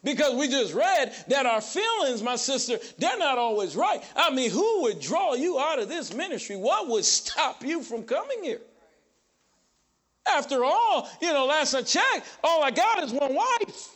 Because 0.05 0.35
we 0.35 0.47
just 0.47 0.73
read 0.73 1.13
that 1.27 1.47
our 1.47 1.59
feelings, 1.59 2.21
my 2.21 2.35
sister, 2.35 2.77
they're 2.99 3.17
not 3.17 3.39
always 3.39 3.75
right. 3.75 4.01
I 4.15 4.29
mean, 4.29 4.51
who 4.51 4.83
would 4.83 5.01
draw 5.01 5.33
you 5.33 5.59
out 5.59 5.79
of 5.79 5.89
this 5.89 6.13
ministry? 6.13 6.55
What 6.55 6.87
would 6.87 7.03
stop 7.03 7.65
you 7.65 7.81
from 7.81 8.03
coming 8.03 8.43
here? 8.43 8.61
After 10.27 10.63
all, 10.63 11.09
you 11.21 11.33
know, 11.33 11.47
last 11.47 11.73
I 11.73 11.81
checked, 11.81 12.27
all 12.43 12.63
I 12.63 12.71
got 12.71 13.03
is 13.03 13.11
one 13.11 13.35
wife 13.35 13.94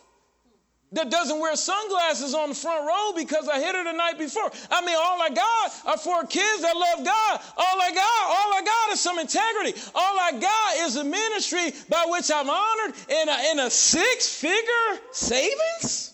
that 0.91 1.12
doesn't 1.12 1.39
wear 1.39 1.56
sunglasses 1.56 2.34
on 2.34 2.49
the 2.49 2.56
front 2.56 2.88
row 2.88 3.13
because 3.15 3.47
I 3.47 3.60
hit 3.60 3.75
her 3.75 3.84
the 3.84 3.93
night 3.93 4.17
before. 4.17 4.52
I 4.71 4.84
mean, 4.84 4.95
all 4.97 5.21
I 5.21 5.30
got 5.30 5.71
are 5.86 5.97
four 5.97 6.25
kids 6.25 6.63
that 6.63 6.75
love 6.75 7.06
God. 7.06 7.41
All 7.58 7.82
I 7.82 7.91
got, 7.91 8.23
all 8.28 8.54
I 8.54 8.62
got 8.65 8.93
is 8.93 8.99
some 8.99 9.19
integrity. 9.19 9.80
All 9.93 10.19
I 10.19 10.32
got 10.39 10.88
is 10.88 10.95
a 10.95 11.04
ministry 11.04 11.73
by 11.89 12.06
which 12.08 12.32
I'm 12.34 12.49
honored 12.49 12.95
in 13.08 13.30
a, 13.30 13.52
in 13.52 13.60
a 13.60 13.69
six-figure 13.69 14.99
savings. 15.12 16.13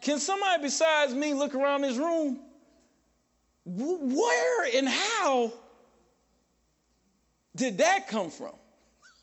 Can 0.00 0.20
somebody 0.20 0.62
besides 0.62 1.12
me 1.12 1.34
look 1.34 1.56
around 1.56 1.82
this 1.82 1.96
room? 1.96 2.38
Where 3.64 4.76
and 4.76 4.88
how 4.88 5.52
did 7.56 7.78
that 7.78 8.06
come 8.08 8.30
from? 8.30 8.54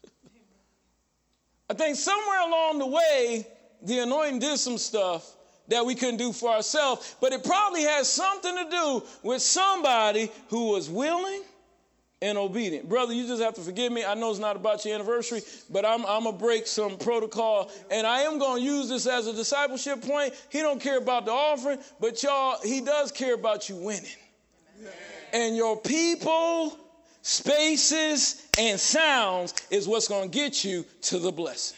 I 1.69 1.73
think 1.73 1.95
somewhere 1.95 2.41
along 2.41 2.79
the 2.79 2.87
way, 2.87 3.47
the 3.85 3.99
anointing 3.99 4.39
did 4.39 4.57
some 4.57 4.77
stuff 4.77 5.35
that 5.67 5.85
we 5.85 5.95
couldn't 5.95 6.17
do 6.17 6.31
for 6.31 6.49
ourselves, 6.49 7.15
but 7.19 7.33
it 7.33 7.43
probably 7.43 7.83
has 7.83 8.07
something 8.07 8.55
to 8.55 8.69
do 8.69 9.03
with 9.23 9.41
somebody 9.41 10.31
who 10.49 10.71
was 10.71 10.89
willing 10.89 11.41
and 12.21 12.37
obedient. 12.37 12.87
Brother, 12.87 13.13
you 13.13 13.27
just 13.27 13.41
have 13.41 13.55
to 13.55 13.61
forgive 13.61 13.91
me. 13.91 14.05
I 14.05 14.13
know 14.13 14.29
it's 14.31 14.39
not 14.39 14.55
about 14.55 14.85
your 14.85 14.95
anniversary, 14.95 15.41
but 15.69 15.85
I'm, 15.85 16.05
I'm 16.05 16.23
going 16.23 16.35
to 16.35 16.43
break 16.43 16.65
some 16.65 16.97
protocol, 16.97 17.71
and 17.91 18.07
I 18.07 18.21
am 18.21 18.39
going 18.39 18.61
to 18.61 18.65
use 18.65 18.89
this 18.89 19.05
as 19.05 19.27
a 19.27 19.33
discipleship 19.33 20.01
point. 20.01 20.33
He 20.49 20.59
don't 20.59 20.81
care 20.81 20.97
about 20.97 21.25
the 21.25 21.31
offering, 21.31 21.79
but 21.99 22.21
y'all, 22.23 22.57
he 22.63 22.81
does 22.81 23.11
care 23.11 23.33
about 23.33 23.69
you 23.69 23.75
winning. 23.75 24.05
Amen. 24.79 24.93
And 25.33 25.55
your 25.55 25.79
people, 25.79 26.77
spaces, 27.21 28.47
and 28.57 28.79
sounds 28.79 29.53
is 29.69 29.87
what's 29.87 30.07
going 30.07 30.29
to 30.29 30.35
get 30.35 30.63
you 30.63 30.85
to 31.03 31.19
the 31.19 31.31
blessing. 31.31 31.77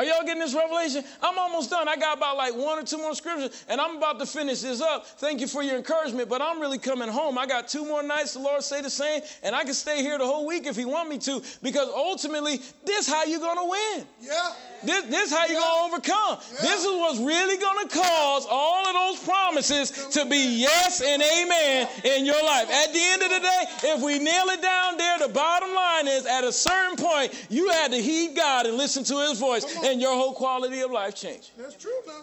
Are 0.00 0.04
y'all 0.04 0.24
getting 0.24 0.40
this 0.40 0.54
revelation? 0.54 1.04
I'm 1.22 1.38
almost 1.38 1.68
done. 1.68 1.86
I 1.86 1.94
got 1.94 2.16
about 2.16 2.38
like 2.38 2.54
one 2.56 2.78
or 2.78 2.82
two 2.82 2.96
more 2.96 3.14
scriptures, 3.14 3.66
and 3.68 3.78
I'm 3.78 3.98
about 3.98 4.18
to 4.20 4.24
finish 4.24 4.62
this 4.62 4.80
up. 4.80 5.06
Thank 5.06 5.42
you 5.42 5.46
for 5.46 5.62
your 5.62 5.76
encouragement, 5.76 6.30
but 6.30 6.40
I'm 6.40 6.58
really 6.58 6.78
coming 6.78 7.10
home. 7.10 7.36
I 7.36 7.44
got 7.44 7.68
two 7.68 7.84
more 7.84 8.02
nights. 8.02 8.32
The 8.32 8.38
Lord 8.38 8.62
say 8.62 8.80
the 8.80 8.88
same, 8.88 9.20
and 9.42 9.54
I 9.54 9.62
can 9.62 9.74
stay 9.74 10.00
here 10.00 10.16
the 10.16 10.24
whole 10.24 10.46
week 10.46 10.66
if 10.66 10.74
He 10.74 10.86
want 10.86 11.10
me 11.10 11.18
to, 11.18 11.42
because 11.60 11.86
ultimately, 11.94 12.62
this 12.86 13.08
is 13.08 13.12
how 13.12 13.24
you're 13.24 13.40
gonna 13.40 13.66
win. 13.66 14.06
Yeah. 14.22 14.52
This, 14.82 15.04
this 15.04 15.30
how 15.30 15.44
you're 15.44 15.60
gonna 15.60 15.92
overcome. 15.92 16.38
Yeah. 16.54 16.62
This 16.62 16.80
is 16.80 16.86
what's 16.86 17.18
really 17.18 17.58
gonna 17.58 17.88
cause 17.90 18.46
all 18.48 18.86
of 18.86 18.94
those 18.94 19.22
promises 19.22 19.90
to 20.12 20.24
be 20.24 20.60
yes 20.60 21.02
and 21.02 21.20
amen 21.20 21.88
in 22.04 22.24
your 22.24 22.42
life. 22.42 22.70
At 22.70 22.94
the 22.94 23.00
end 23.02 23.22
of 23.22 23.28
the 23.28 23.40
day, 23.40 23.64
if 23.92 24.02
we 24.02 24.18
nail 24.18 24.48
it 24.48 24.62
down 24.62 24.96
there, 24.96 25.18
the 25.18 25.28
bottom 25.28 25.74
line 25.74 26.08
is 26.08 26.24
at 26.24 26.44
a 26.44 26.52
certain 26.52 26.96
point, 26.96 27.34
you 27.50 27.68
had 27.68 27.90
to 27.92 27.98
heed 27.98 28.34
God 28.34 28.64
and 28.64 28.78
listen 28.78 29.04
to 29.04 29.28
His 29.28 29.38
voice 29.38 29.66
and 29.90 30.00
your 30.00 30.14
whole 30.14 30.32
quality 30.32 30.80
of 30.80 30.90
life 30.90 31.14
changed. 31.14 31.50
That's 31.58 31.74
true, 31.74 31.92
man. 32.06 32.22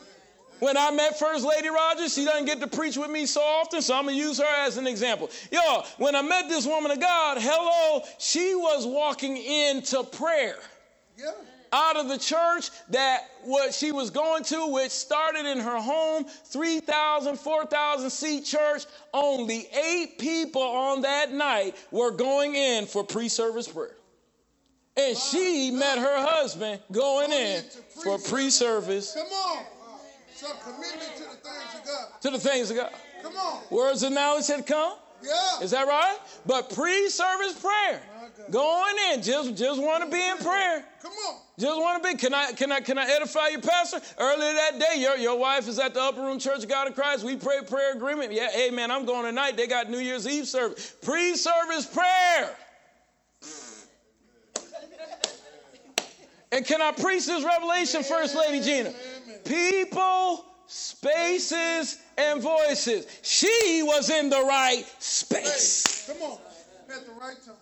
When 0.59 0.75
I 0.75 0.89
met 0.89 1.19
First 1.19 1.45
Lady 1.45 1.69
Rogers, 1.69 2.15
she 2.15 2.25
doesn't 2.25 2.45
get 2.45 2.59
to 2.61 2.67
preach 2.67 2.97
with 2.97 3.11
me 3.11 3.27
so 3.27 3.41
often, 3.41 3.81
so 3.81 3.95
I'm 3.95 4.05
gonna 4.05 4.17
use 4.17 4.39
her 4.39 4.65
as 4.65 4.77
an 4.77 4.87
example. 4.87 5.29
Yo, 5.51 5.83
when 5.97 6.15
I 6.15 6.23
met 6.23 6.49
this 6.49 6.65
woman 6.65 6.89
of 6.89 6.99
God, 6.99 7.37
hello, 7.39 8.03
she 8.17 8.55
was 8.55 8.85
walking 8.87 9.37
into 9.37 10.03
prayer. 10.03 10.57
Yeah. 11.15 11.31
Out 11.71 11.97
of 11.97 12.07
the 12.07 12.17
church 12.17 12.71
that 12.89 13.29
what 13.43 13.73
she 13.73 13.91
was 13.91 14.09
going 14.09 14.43
to, 14.45 14.71
which 14.71 14.89
started 14.89 15.45
in 15.45 15.59
her 15.59 15.79
home, 15.79 16.25
3,000, 16.45 17.37
4,000 17.37 18.09
seat 18.09 18.45
church, 18.45 18.85
only 19.13 19.67
eight 19.73 20.17
people 20.17 20.61
on 20.61 21.01
that 21.01 21.33
night 21.33 21.75
were 21.91 22.11
going 22.11 22.55
in 22.55 22.85
for 22.85 23.03
pre 23.03 23.27
service 23.27 23.67
prayer. 23.67 23.96
And 24.97 25.15
she 25.15 25.71
met 25.71 25.99
her 25.99 26.25
husband 26.25 26.81
going 26.91 27.31
in 27.31 27.63
for 28.03 28.17
pre 28.17 28.49
service. 28.49 29.13
Come 29.13 29.27
on. 29.27 29.65
Some 30.33 30.51
commitment 30.63 31.15
to 31.17 31.23
the 31.23 31.29
things 31.29 31.75
of 31.75 31.85
God. 31.85 32.21
To 32.21 32.29
the 32.31 32.39
things 32.39 32.71
of 32.71 32.77
God. 32.77 32.91
Come 33.21 33.35
on. 33.35 33.61
Words 33.69 34.03
of 34.03 34.11
knowledge 34.11 34.47
had 34.47 34.65
come. 34.65 34.97
Yeah. 35.23 35.61
Is 35.61 35.71
that 35.71 35.87
right? 35.87 36.17
But 36.45 36.73
pre 36.73 37.09
service 37.09 37.59
prayer. 37.59 38.01
Going 38.51 38.95
in, 39.11 39.21
just 39.21 39.55
just 39.55 39.81
want 39.81 40.03
to 40.03 40.09
be 40.09 40.21
in 40.21 40.37
prayer. 40.37 40.85
Come 41.01 41.11
on. 41.11 41.35
Just 41.59 41.81
want 41.81 42.01
to 42.01 42.09
be. 42.09 42.17
Can 42.17 42.33
I 42.33 42.51
can 42.53 42.71
I 42.71 42.79
can 42.79 42.97
I 42.97 43.05
edify 43.09 43.49
you, 43.49 43.59
Pastor? 43.59 43.99
Earlier 44.17 44.53
that 44.53 44.79
day, 44.79 45.01
your, 45.01 45.17
your 45.17 45.37
wife 45.37 45.67
is 45.67 45.79
at 45.79 45.93
the 45.93 46.01
Upper 46.01 46.21
Room 46.21 46.39
Church 46.39 46.63
of 46.63 46.69
God 46.69 46.87
of 46.87 46.95
Christ. 46.95 47.23
We 47.23 47.35
pray 47.35 47.59
prayer 47.67 47.93
agreement. 47.93 48.31
Yeah, 48.31 48.49
hey 48.51 48.69
man, 48.69 48.89
I'm 48.89 49.05
going 49.05 49.25
tonight. 49.25 49.57
They 49.57 49.67
got 49.67 49.89
New 49.89 49.99
Year's 49.99 50.27
Eve 50.27 50.47
service. 50.47 50.95
Pre-service 51.01 51.87
prayer. 51.87 52.55
And 56.51 56.65
can 56.65 56.81
I 56.81 56.91
preach 56.91 57.25
this 57.25 57.43
revelation, 57.43 58.03
First 58.03 58.35
Lady 58.35 58.61
Gina? 58.61 58.93
People, 59.43 60.45
spaces, 60.67 61.97
and 62.17 62.41
voices. 62.41 63.05
She 63.21 63.81
was 63.83 64.09
in 64.09 64.29
the 64.29 64.41
right 64.43 64.85
space. 64.99 66.07
Come 66.07 66.31
on. 66.31 66.37
At 66.89 67.05
the 67.05 67.11
right 67.13 67.35
time. 67.45 67.55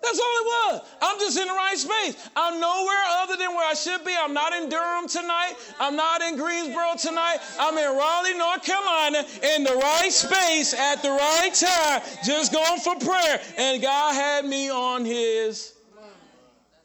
That's 0.00 0.20
all 0.20 0.24
it 0.24 0.46
was. 0.46 0.88
I'm 1.02 1.18
just 1.18 1.38
in 1.38 1.48
the 1.48 1.52
right 1.52 1.76
space. 1.76 2.16
I'm 2.36 2.60
nowhere 2.60 3.04
other 3.18 3.36
than 3.36 3.48
where 3.54 3.68
I 3.68 3.74
should 3.74 4.04
be. 4.04 4.14
I'm 4.16 4.32
not 4.32 4.52
in 4.52 4.68
Durham 4.68 5.08
tonight. 5.08 5.54
I'm 5.80 5.96
not 5.96 6.22
in 6.22 6.36
Greensboro 6.36 6.94
tonight. 6.96 7.38
I'm 7.60 7.76
in 7.76 7.96
Raleigh, 7.96 8.38
North 8.38 8.62
Carolina, 8.64 9.26
in 9.42 9.64
the 9.64 9.74
right 9.74 10.12
space 10.12 10.72
at 10.72 11.02
the 11.02 11.10
right 11.10 11.52
time, 11.52 12.02
just 12.24 12.52
going 12.52 12.80
for 12.80 12.96
prayer. 12.96 13.40
And 13.58 13.82
God 13.82 14.14
had 14.14 14.44
me 14.46 14.70
on 14.70 15.04
his. 15.04 15.74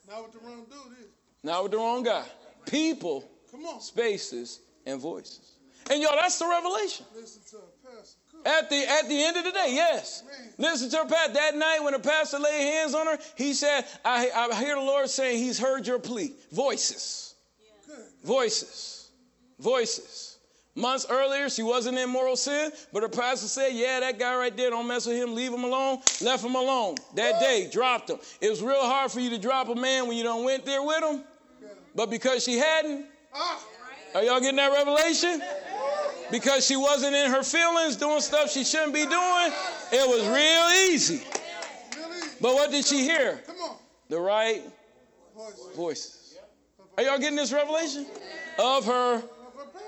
Not 0.10 0.24
with 0.24 0.34
the 0.34 0.40
wrong 0.40 0.66
dude, 0.70 0.98
is 1.00 1.08
Not 1.44 1.64
with 1.64 1.72
the 1.74 1.78
wrong 1.78 2.04
guy. 2.04 2.26
People, 2.66 3.30
spaces, 3.80 4.62
and 4.86 5.00
voices. 5.00 5.54
And 5.90 6.02
y'all, 6.02 6.16
that's 6.16 6.40
the 6.40 6.48
revelation. 6.48 7.06
Listen 7.14 7.42
to 7.52 7.58
a 7.58 7.96
pastor. 7.96 8.18
At 8.46 8.70
the 8.70 8.90
at 8.90 9.08
the 9.08 9.24
end 9.24 9.38
of 9.38 9.44
the 9.44 9.52
day, 9.52 9.72
yes. 9.72 10.24
Listen 10.58 10.90
to 10.90 10.98
her, 10.98 11.06
Pat. 11.06 11.34
That 11.34 11.56
night 11.56 11.80
when 11.82 11.94
the 11.94 12.00
pastor 12.00 12.40
laid 12.40 12.62
hands 12.62 12.94
on 12.94 13.08
her, 13.08 13.18
he 13.36 13.54
said, 13.54 13.86
I, 14.04 14.30
I 14.36 14.56
hear 14.56 14.76
the 14.76 14.82
Lord 14.82 15.10
saying 15.10 15.38
he's 15.38 15.60
heard 15.60 15.88
your 15.88 16.00
plea. 16.00 16.34
Voices. 16.52 17.36
Voices. 18.24 19.12
Voices. 19.60 20.34
Months 20.76 21.06
earlier, 21.08 21.50
she 21.50 21.62
wasn't 21.62 22.00
in 22.00 22.10
moral 22.10 22.36
sin, 22.36 22.72
but 22.92 23.04
her 23.04 23.10
pastor 23.10 23.48
said, 23.48 23.74
Yeah, 23.74 24.00
that 24.00 24.18
guy 24.18 24.36
right 24.36 24.56
there, 24.58 24.72
don't 24.72 24.88
mess 24.88 25.06
with 25.06 25.18
him, 25.18 25.36
leave 25.36 25.54
him 25.54 25.64
alone. 25.64 26.00
Left 26.20 26.44
him 26.44 26.56
alone. 26.56 26.96
That 27.14 27.40
day, 27.40 27.70
dropped 27.72 28.10
him. 28.10 28.18
It 28.42 28.50
was 28.50 28.62
real 28.64 28.82
hard 28.82 29.12
for 29.12 29.20
you 29.20 29.30
to 29.30 29.38
drop 29.38 29.70
a 29.70 29.76
man 29.76 30.08
when 30.08 30.18
you 30.18 30.24
don't 30.24 30.44
went 30.44 30.66
there 30.66 30.82
with 30.82 31.04
him, 31.04 31.24
but 31.96 32.10
because 32.10 32.44
she 32.44 32.58
hadn't, 32.58 33.06
Ah. 33.34 33.60
are 34.16 34.24
y'all 34.24 34.40
getting 34.40 34.58
that 34.58 34.72
revelation? 34.72 35.42
Because 36.32 36.66
she 36.66 36.76
wasn't 36.76 37.16
in 37.16 37.30
her 37.32 37.44
feelings 37.44 37.96
doing 37.96 38.22
stuff 38.22 38.52
she 38.52 38.64
shouldn't 38.64 38.94
be 38.94 39.06
doing, 39.06 39.52
it 39.92 40.08
was 40.08 40.26
real 40.28 40.92
easy. 40.94 41.24
But 42.42 42.56
what 42.56 42.72
did 42.72 42.86
she 42.86 43.04
hear? 43.04 43.42
The 44.10 44.20
right 44.20 44.62
voices. 45.76 46.36
Are 46.98 47.04
y'all 47.04 47.18
getting 47.18 47.36
this 47.38 47.52
revelation? 47.52 48.06
Of 48.60 48.86
her 48.86 49.24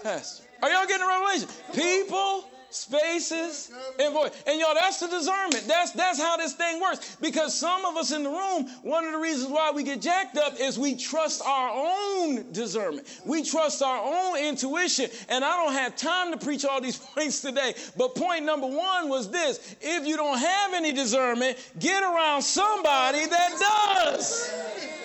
pastor. 0.02 0.44
Are 0.64 0.70
y'all 0.70 0.88
getting 0.88 1.06
the 1.06 1.08
revelation? 1.08 1.50
People, 1.74 2.46
spaces, 2.76 3.72
and 4.00 4.14
voice. 4.14 4.32
And 4.46 4.60
y'all, 4.60 4.74
that's 4.74 5.00
the 5.00 5.08
discernment. 5.08 5.68
That's 5.68 5.92
that's 5.92 6.20
how 6.20 6.38
this 6.38 6.54
thing 6.54 6.82
works. 6.82 7.18
Because 7.22 7.58
some 7.58 7.86
of 7.86 7.96
us 7.96 8.12
in 8.12 8.24
the 8.24 8.30
room, 8.30 8.68
one 8.84 9.06
of 9.06 9.14
the 9.14 9.18
reasons 9.18 9.52
why 9.52 9.72
we 9.72 9.84
get 9.84 10.02
jacked 10.02 10.38
up 10.38 10.60
is 10.60 10.78
we 10.78 10.96
trust 10.96 11.42
our 11.46 11.70
own 11.70 12.52
discernment. 12.52 13.08
We 13.26 13.44
trust 13.44 13.82
our 13.82 14.00
own 14.04 14.38
intuition. 14.38 15.10
And 15.30 15.44
I 15.44 15.64
don't 15.64 15.74
have 15.74 15.96
time 15.96 16.32
to 16.32 16.38
preach 16.38 16.66
all 16.66 16.82
these 16.82 16.98
points 17.16 17.42
today. 17.42 17.74
But 17.98 18.16
point 18.16 18.44
number 18.44 18.68
one 18.68 19.10
was 19.10 19.30
this: 19.32 19.76
if 19.82 20.06
you 20.06 20.18
don't 20.18 20.38
have 20.38 20.74
any 20.74 20.92
discernment, 20.92 21.58
get 21.80 22.04
around 22.04 22.42
somebody 22.42 23.26
that 23.26 24.06
does. 24.06 25.05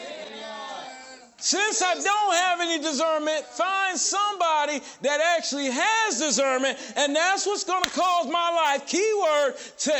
Since 1.41 1.81
I 1.81 1.95
don't 1.95 2.35
have 2.35 2.61
any 2.61 2.83
discernment, 2.83 3.45
find 3.47 3.99
somebody 3.99 4.81
that 5.03 5.37
actually 5.37 5.71
has 5.71 6.19
discernment, 6.19 6.79
and 6.97 7.17
that's 7.17 7.47
what's 7.47 7.65
going 7.65 7.83
to 7.83 7.91
cause 7.91 8.27
my 8.27 8.51
life, 8.51 8.87
keyword, 8.87 9.57
to 9.79 9.93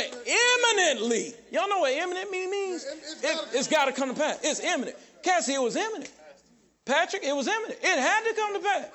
imminently. 0.73 1.33
Y'all 1.51 1.67
know 1.67 1.79
what 1.79 1.93
imminent 1.93 2.29
means? 2.29 2.85
It, 3.23 3.47
it's 3.53 3.67
got 3.67 3.85
to 3.85 3.91
come 3.91 4.09
to 4.09 4.15
pass. 4.15 4.39
It's 4.43 4.59
imminent. 4.59 4.95
Cassie, 5.23 5.53
it 5.53 5.61
was 5.61 5.75
imminent. 5.75 6.11
Patrick, 6.85 7.23
it 7.23 7.35
was 7.35 7.47
imminent. 7.47 7.79
It 7.81 7.99
had 7.99 8.23
to 8.23 8.33
come 8.35 8.53
to 8.53 8.59
pass. 8.59 8.85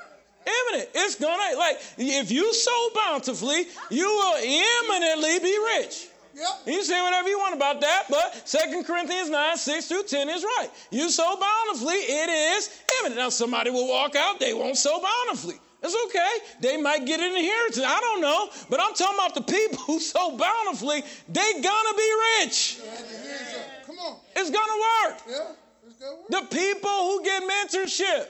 Imminent. 0.46 0.90
It's 0.94 1.16
gonna 1.16 1.56
like 1.58 1.78
if 1.98 2.30
you 2.30 2.54
sow 2.54 2.88
bountifully, 2.94 3.64
you 3.90 4.06
will 4.06 4.36
imminently 4.36 5.40
be 5.40 5.58
rich. 5.78 6.06
Yep. 6.36 6.46
You 6.66 6.84
say 6.84 7.00
whatever 7.00 7.30
you 7.30 7.38
want 7.38 7.54
about 7.54 7.80
that, 7.80 8.04
but 8.10 8.44
2 8.44 8.82
Corinthians 8.82 9.30
9, 9.30 9.56
6 9.56 9.88
through 9.88 10.02
10 10.02 10.28
is 10.28 10.44
right. 10.44 10.68
You 10.90 11.08
sow 11.08 11.34
bountifully, 11.40 11.94
it 11.94 12.28
is 12.28 12.82
imminent. 13.00 13.18
Now, 13.18 13.30
somebody 13.30 13.70
will 13.70 13.88
walk 13.88 14.16
out, 14.16 14.38
they 14.38 14.52
won't 14.52 14.76
sow 14.76 15.00
bountifully. 15.00 15.58
It's 15.82 15.96
okay. 16.06 16.60
They 16.60 16.76
might 16.80 17.06
get 17.06 17.20
an 17.20 17.34
inheritance. 17.34 17.84
I 17.86 18.00
don't 18.00 18.20
know. 18.20 18.50
But 18.68 18.80
I'm 18.80 18.92
talking 18.94 19.16
about 19.16 19.34
the 19.34 19.42
people 19.42 19.78
who 19.78 20.00
sow 20.12 20.36
bountifully, 20.36 21.02
they 21.28 21.52
gonna 21.62 21.96
be 21.96 22.12
rich. 22.40 22.78
Your. 22.78 23.62
Come 23.86 23.98
on. 23.98 24.16
It's 24.34 24.50
gonna 24.50 25.08
work. 25.08 25.22
Yeah. 25.28 25.52
It's 25.86 25.96
gonna 25.96 26.16
work. 26.16 26.28
The 26.28 26.56
people 26.56 26.90
who 26.90 27.24
get 27.24 27.42
mentorship, 27.42 28.26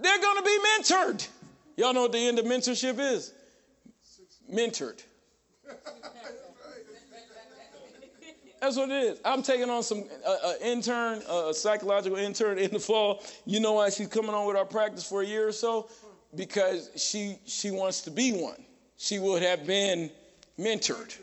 they're 0.00 0.20
gonna 0.20 0.42
be 0.42 0.58
mentored. 0.76 1.26
Y'all 1.76 1.94
know 1.94 2.02
what 2.02 2.12
the 2.12 2.18
end 2.18 2.38
of 2.38 2.44
mentorship 2.44 2.98
is? 2.98 3.32
Mentored. 4.52 5.02
That's 8.60 8.76
what 8.76 8.90
it 8.90 9.04
is. 9.04 9.20
I'm 9.24 9.42
taking 9.42 9.70
on 9.70 9.82
some 9.82 10.04
uh, 10.26 10.36
uh, 10.44 10.52
intern, 10.62 11.22
uh, 11.30 11.48
a 11.48 11.54
psychological 11.54 12.18
intern 12.18 12.58
in 12.58 12.72
the 12.72 12.80
fall. 12.80 13.22
You 13.46 13.60
know 13.60 13.74
why 13.74 13.90
she's 13.90 14.08
coming 14.08 14.30
on 14.30 14.46
with 14.46 14.56
our 14.56 14.64
practice 14.64 15.08
for 15.08 15.22
a 15.22 15.26
year 15.26 15.46
or 15.46 15.52
so? 15.52 15.88
Because 16.34 16.90
she 16.96 17.38
she 17.46 17.70
wants 17.70 18.02
to 18.02 18.10
be 18.10 18.32
one. 18.32 18.64
She 18.96 19.18
would 19.18 19.42
have 19.42 19.66
been 19.66 20.10
mentored, 20.58 21.16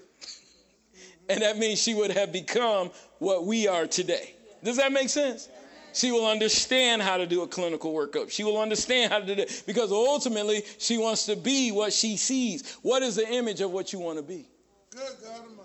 and 1.30 1.42
that 1.42 1.58
means 1.58 1.82
she 1.82 1.94
would 1.94 2.12
have 2.12 2.32
become 2.32 2.90
what 3.20 3.46
we 3.46 3.68
are 3.68 3.86
today. 3.86 4.34
Does 4.64 4.78
that 4.78 4.92
make 4.92 5.10
sense? 5.10 5.50
She 5.94 6.12
will 6.12 6.26
understand 6.28 7.02
how 7.02 7.18
to 7.18 7.26
do 7.26 7.44
a 7.44 7.48
clinical 7.48 7.94
workup. 7.94 8.30
She 8.30 8.44
will 8.44 8.60
understand 8.60 9.14
how 9.14 9.20
to 9.20 9.26
do 9.26 9.36
that 9.36 9.64
because 9.66 9.92
ultimately 9.92 10.64
she 10.78 10.98
wants 10.98 11.26
to 11.28 11.36
be 11.36 11.72
what 11.72 11.94
she 11.94 12.18
sees. 12.18 12.78
What 12.82 13.02
is 13.02 13.16
the 13.16 13.28
image 13.30 13.62
of 13.62 13.72
what 13.72 13.94
you 13.94 14.00
want 14.00 14.18
to 14.18 14.24
be? 14.24 14.50
Good 14.92 15.02
God 15.24 15.40
Almighty. 15.40 15.65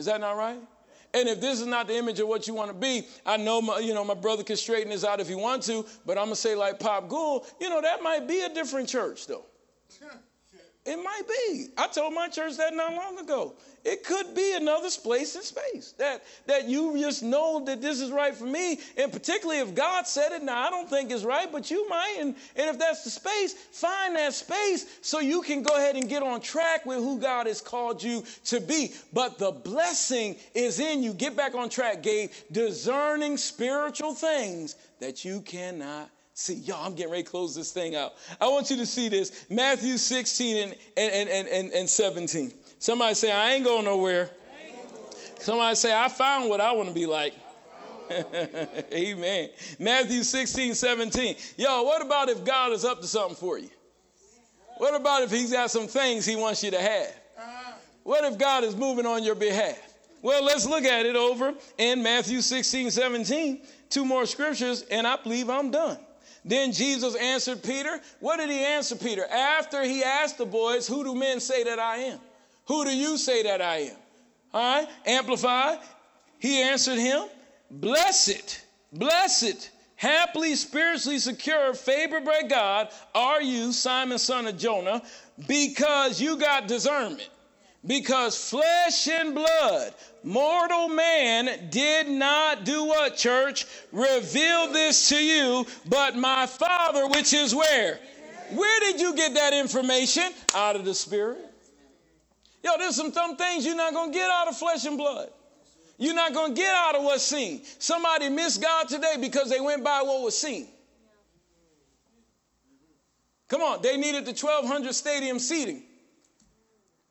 Is 0.00 0.06
that 0.06 0.18
not 0.18 0.32
right? 0.38 0.58
And 1.12 1.28
if 1.28 1.42
this 1.42 1.60
is 1.60 1.66
not 1.66 1.86
the 1.86 1.94
image 1.94 2.20
of 2.20 2.26
what 2.26 2.48
you 2.48 2.54
want 2.54 2.70
to 2.70 2.74
be, 2.74 3.06
I 3.26 3.36
know 3.36 3.60
my, 3.60 3.80
you 3.80 3.92
know, 3.92 4.02
my 4.02 4.14
brother 4.14 4.42
can 4.42 4.56
straighten 4.56 4.88
this 4.88 5.04
out 5.04 5.20
if 5.20 5.28
he 5.28 5.34
wants 5.34 5.66
to, 5.66 5.84
but 6.06 6.16
I'm 6.16 6.24
gonna 6.24 6.36
say 6.36 6.54
like 6.54 6.80
Pop 6.80 7.10
Gould, 7.10 7.44
you 7.60 7.68
know, 7.68 7.82
that 7.82 8.02
might 8.02 8.26
be 8.26 8.40
a 8.40 8.48
different 8.48 8.88
church 8.88 9.26
though. 9.26 9.44
It 10.90 10.96
might 10.96 11.22
be. 11.28 11.68
I 11.78 11.86
told 11.86 12.14
my 12.14 12.26
church 12.26 12.56
that 12.56 12.74
not 12.74 12.92
long 12.92 13.16
ago. 13.20 13.54
It 13.84 14.02
could 14.02 14.34
be 14.34 14.54
another 14.56 14.88
place 14.90 15.36
in 15.36 15.42
space 15.42 15.94
that 15.98 16.24
that 16.46 16.68
you 16.68 16.98
just 16.98 17.22
know 17.22 17.64
that 17.64 17.80
this 17.80 18.00
is 18.00 18.10
right 18.10 18.34
for 18.34 18.44
me, 18.44 18.80
and 18.96 19.12
particularly 19.12 19.60
if 19.60 19.72
God 19.72 20.08
said 20.08 20.32
it. 20.32 20.42
Now 20.42 20.66
I 20.66 20.68
don't 20.68 20.90
think 20.90 21.12
it's 21.12 21.22
right, 21.22 21.50
but 21.50 21.70
you 21.70 21.88
might, 21.88 22.16
and, 22.18 22.34
and 22.56 22.70
if 22.70 22.76
that's 22.80 23.04
the 23.04 23.10
space, 23.10 23.54
find 23.54 24.16
that 24.16 24.34
space 24.34 24.98
so 25.00 25.20
you 25.20 25.42
can 25.42 25.62
go 25.62 25.76
ahead 25.76 25.94
and 25.94 26.08
get 26.08 26.24
on 26.24 26.40
track 26.40 26.84
with 26.84 26.98
who 26.98 27.20
God 27.20 27.46
has 27.46 27.60
called 27.60 28.02
you 28.02 28.24
to 28.46 28.60
be. 28.60 28.92
But 29.12 29.38
the 29.38 29.52
blessing 29.52 30.34
is 30.56 30.80
in 30.80 31.04
you. 31.04 31.14
Get 31.14 31.36
back 31.36 31.54
on 31.54 31.68
track, 31.68 32.02
Gabe. 32.02 32.30
Discerning 32.50 33.36
spiritual 33.36 34.14
things 34.14 34.74
that 34.98 35.24
you 35.24 35.40
cannot 35.42 36.10
See, 36.40 36.54
y'all, 36.54 36.86
I'm 36.86 36.94
getting 36.94 37.12
ready 37.12 37.22
to 37.22 37.30
close 37.30 37.54
this 37.54 37.70
thing 37.70 37.94
out. 37.94 38.14
I 38.40 38.48
want 38.48 38.70
you 38.70 38.78
to 38.78 38.86
see 38.86 39.10
this 39.10 39.44
Matthew 39.50 39.98
16 39.98 40.56
and, 40.56 40.74
and, 40.96 41.28
and, 41.28 41.46
and, 41.46 41.70
and 41.70 41.86
17. 41.86 42.50
Somebody 42.78 43.12
say, 43.12 43.30
I 43.30 43.52
ain't 43.52 43.64
going 43.66 43.84
nowhere. 43.84 44.30
Somebody 45.38 45.76
say, 45.76 45.94
I 45.94 46.08
found 46.08 46.48
what 46.48 46.62
I 46.62 46.72
want 46.72 46.88
to 46.88 46.94
be 46.94 47.04
like. 47.04 47.34
Amen. 48.94 49.50
Matthew 49.78 50.22
16, 50.22 50.72
17. 50.72 51.36
Yo, 51.58 51.82
what 51.82 52.00
about 52.00 52.30
if 52.30 52.42
God 52.42 52.72
is 52.72 52.86
up 52.86 53.02
to 53.02 53.06
something 53.06 53.36
for 53.36 53.58
you? 53.58 53.68
What 54.78 54.98
about 54.98 55.22
if 55.22 55.30
He's 55.30 55.52
got 55.52 55.70
some 55.70 55.88
things 55.88 56.24
He 56.24 56.36
wants 56.36 56.64
you 56.64 56.70
to 56.70 56.80
have? 56.80 57.14
What 58.02 58.24
if 58.24 58.38
God 58.38 58.64
is 58.64 58.74
moving 58.74 59.04
on 59.04 59.24
your 59.24 59.34
behalf? 59.34 59.78
Well, 60.22 60.42
let's 60.42 60.64
look 60.64 60.84
at 60.84 61.04
it 61.04 61.16
over 61.16 61.52
in 61.76 62.02
Matthew 62.02 62.40
16, 62.40 62.90
17. 62.92 63.60
Two 63.90 64.06
more 64.06 64.24
scriptures, 64.24 64.86
and 64.90 65.06
I 65.06 65.16
believe 65.16 65.50
I'm 65.50 65.70
done. 65.70 65.98
Then 66.44 66.72
Jesus 66.72 67.14
answered 67.16 67.62
Peter. 67.62 68.00
What 68.20 68.38
did 68.38 68.50
he 68.50 68.58
answer 68.58 68.96
Peter? 68.96 69.26
After 69.26 69.82
he 69.82 70.02
asked 70.02 70.38
the 70.38 70.46
boys, 70.46 70.86
Who 70.86 71.04
do 71.04 71.14
men 71.14 71.40
say 71.40 71.64
that 71.64 71.78
I 71.78 71.96
am? 71.96 72.18
Who 72.66 72.84
do 72.84 72.96
you 72.96 73.16
say 73.16 73.42
that 73.44 73.60
I 73.60 73.76
am? 73.76 73.96
All 74.52 74.80
right, 74.80 74.88
amplified. 75.06 75.78
He 76.38 76.62
answered 76.62 76.98
him, 76.98 77.24
Blessed 77.70 78.64
Blessed, 78.92 79.70
happily, 79.96 80.56
spiritually 80.56 81.18
secure, 81.18 81.74
favored 81.74 82.24
by 82.24 82.42
God 82.42 82.88
are 83.14 83.40
you, 83.40 83.72
Simon, 83.72 84.18
son 84.18 84.46
of 84.48 84.58
Jonah, 84.58 85.02
because 85.46 86.20
you 86.20 86.36
got 86.36 86.66
discernment. 86.66 87.28
Because 87.86 88.36
flesh 88.36 89.08
and 89.08 89.34
blood, 89.34 89.94
mortal 90.22 90.88
man 90.88 91.68
did 91.70 92.08
not 92.08 92.64
do 92.64 92.84
what, 92.84 93.16
church? 93.16 93.66
Reveal 93.90 94.72
this 94.72 95.08
to 95.08 95.16
you, 95.16 95.66
but 95.88 96.14
my 96.14 96.46
Father, 96.46 97.06
which 97.08 97.32
is 97.32 97.54
where? 97.54 97.98
Where 98.50 98.80
did 98.80 99.00
you 99.00 99.14
get 99.14 99.34
that 99.34 99.54
information? 99.54 100.24
Out 100.54 100.76
of 100.76 100.84
the 100.84 100.94
Spirit. 100.94 101.38
Yo, 102.62 102.72
there's 102.76 102.96
some 102.96 103.10
dumb 103.12 103.36
things 103.36 103.64
you're 103.64 103.74
not 103.74 103.94
going 103.94 104.12
to 104.12 104.18
get 104.18 104.30
out 104.30 104.48
of 104.48 104.58
flesh 104.58 104.84
and 104.84 104.98
blood. 104.98 105.30
You're 105.96 106.14
not 106.14 106.34
going 106.34 106.54
to 106.54 106.60
get 106.60 106.74
out 106.74 106.96
of 106.96 107.02
what's 107.02 107.22
seen. 107.22 107.62
Somebody 107.78 108.28
missed 108.28 108.60
God 108.60 108.88
today 108.88 109.14
because 109.18 109.48
they 109.48 109.60
went 109.60 109.82
by 109.82 110.02
what 110.02 110.22
was 110.22 110.38
seen. 110.38 110.66
Come 113.48 113.62
on, 113.62 113.80
they 113.80 113.96
needed 113.96 114.26
the 114.26 114.32
1,200 114.32 114.94
stadium 114.94 115.38
seating 115.38 115.82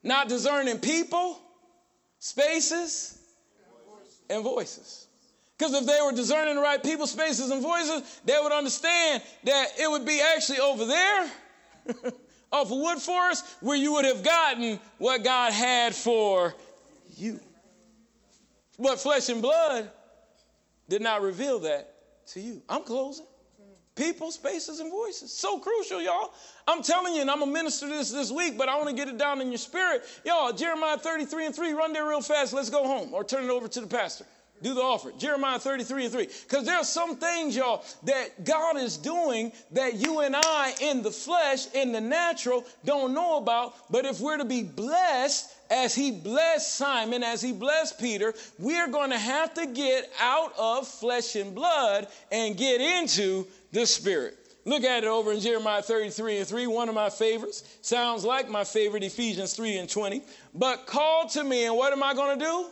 not 0.02 0.28
discerning 0.28 0.78
people, 0.78 1.40
spaces, 2.18 3.18
and 4.28 4.42
voices. 4.42 5.06
Because 5.58 5.74
if 5.74 5.86
they 5.86 5.98
were 6.02 6.12
discerning 6.12 6.54
the 6.54 6.60
right 6.62 6.82
people, 6.82 7.06
spaces, 7.06 7.50
and 7.50 7.62
voices, 7.62 8.20
they 8.24 8.38
would 8.40 8.52
understand 8.52 9.22
that 9.44 9.68
it 9.78 9.90
would 9.90 10.06
be 10.06 10.20
actually 10.34 10.58
over 10.58 10.86
there 10.86 11.30
off 12.52 12.70
of 12.70 12.78
Wood 12.78 12.98
Forest 12.98 13.44
where 13.60 13.76
you 13.76 13.92
would 13.92 14.06
have 14.06 14.22
gotten 14.22 14.80
what 14.98 15.22
God 15.22 15.52
had 15.52 15.94
for 15.94 16.54
you. 17.16 17.40
But 18.78 18.98
flesh 18.98 19.28
and 19.28 19.42
blood 19.42 19.90
did 20.88 21.02
not 21.02 21.20
reveal 21.20 21.58
that 21.60 21.94
to 22.28 22.40
you. 22.40 22.62
I'm 22.66 22.82
closing 22.82 23.26
people, 24.00 24.30
spaces, 24.30 24.80
and 24.80 24.90
voices. 24.90 25.30
So 25.30 25.58
crucial, 25.58 26.00
y'all. 26.00 26.32
I'm 26.66 26.82
telling 26.82 27.14
you, 27.14 27.20
and 27.20 27.30
I'm 27.30 27.40
gonna 27.40 27.52
minister 27.52 27.86
this 27.86 28.10
this 28.10 28.32
week, 28.32 28.56
but 28.56 28.68
I 28.68 28.76
want 28.76 28.88
to 28.88 28.94
get 28.94 29.08
it 29.08 29.18
down 29.18 29.40
in 29.42 29.48
your 29.48 29.58
spirit. 29.58 30.02
Y'all, 30.24 30.52
Jeremiah 30.52 30.96
33 30.96 31.46
and 31.46 31.54
3, 31.54 31.72
run 31.74 31.92
there 31.92 32.08
real 32.08 32.22
fast. 32.22 32.54
Let's 32.54 32.70
go 32.70 32.84
home 32.84 33.12
or 33.12 33.24
turn 33.24 33.44
it 33.44 33.50
over 33.50 33.68
to 33.68 33.80
the 33.80 33.86
pastor. 33.86 34.24
Do 34.62 34.74
the 34.74 34.82
offer. 34.82 35.10
Jeremiah 35.18 35.58
33 35.58 36.04
and 36.04 36.12
3. 36.12 36.28
Because 36.48 36.66
there 36.66 36.76
are 36.76 36.84
some 36.84 37.16
things, 37.16 37.56
y'all, 37.56 37.82
that 38.04 38.44
God 38.44 38.76
is 38.76 38.98
doing 38.98 39.52
that 39.72 39.94
you 39.94 40.20
and 40.20 40.36
I 40.36 40.74
in 40.82 41.02
the 41.02 41.10
flesh, 41.10 41.66
in 41.72 41.92
the 41.92 42.00
natural, 42.00 42.64
don't 42.84 43.14
know 43.14 43.38
about. 43.38 43.74
But 43.90 44.04
if 44.04 44.20
we're 44.20 44.36
to 44.36 44.44
be 44.44 44.62
blessed, 44.62 45.50
as 45.70 45.94
he 45.94 46.10
blessed 46.10 46.74
Simon, 46.74 47.22
as 47.22 47.40
he 47.40 47.52
blessed 47.52 47.98
Peter, 48.00 48.34
we're 48.58 48.88
going 48.88 49.10
to 49.10 49.18
have 49.18 49.54
to 49.54 49.66
get 49.66 50.12
out 50.20 50.52
of 50.58 50.86
flesh 50.86 51.36
and 51.36 51.54
blood 51.54 52.08
and 52.32 52.56
get 52.56 52.80
into 52.80 53.46
the 53.72 53.86
Spirit. 53.86 54.36
Look 54.64 54.84
at 54.84 55.04
it 55.04 55.06
over 55.06 55.32
in 55.32 55.40
Jeremiah 55.40 55.82
33 55.82 56.38
and 56.38 56.46
3, 56.46 56.66
one 56.66 56.88
of 56.88 56.94
my 56.94 57.08
favorites. 57.08 57.78
Sounds 57.80 58.24
like 58.24 58.48
my 58.50 58.64
favorite, 58.64 59.02
Ephesians 59.02 59.54
3 59.54 59.78
and 59.78 59.88
20. 59.88 60.22
But 60.54 60.86
call 60.86 61.28
to 61.30 61.42
me, 61.42 61.64
and 61.64 61.76
what 61.76 61.92
am 61.92 62.02
I 62.02 62.12
going 62.14 62.38
to 62.38 62.44
do? 62.44 62.66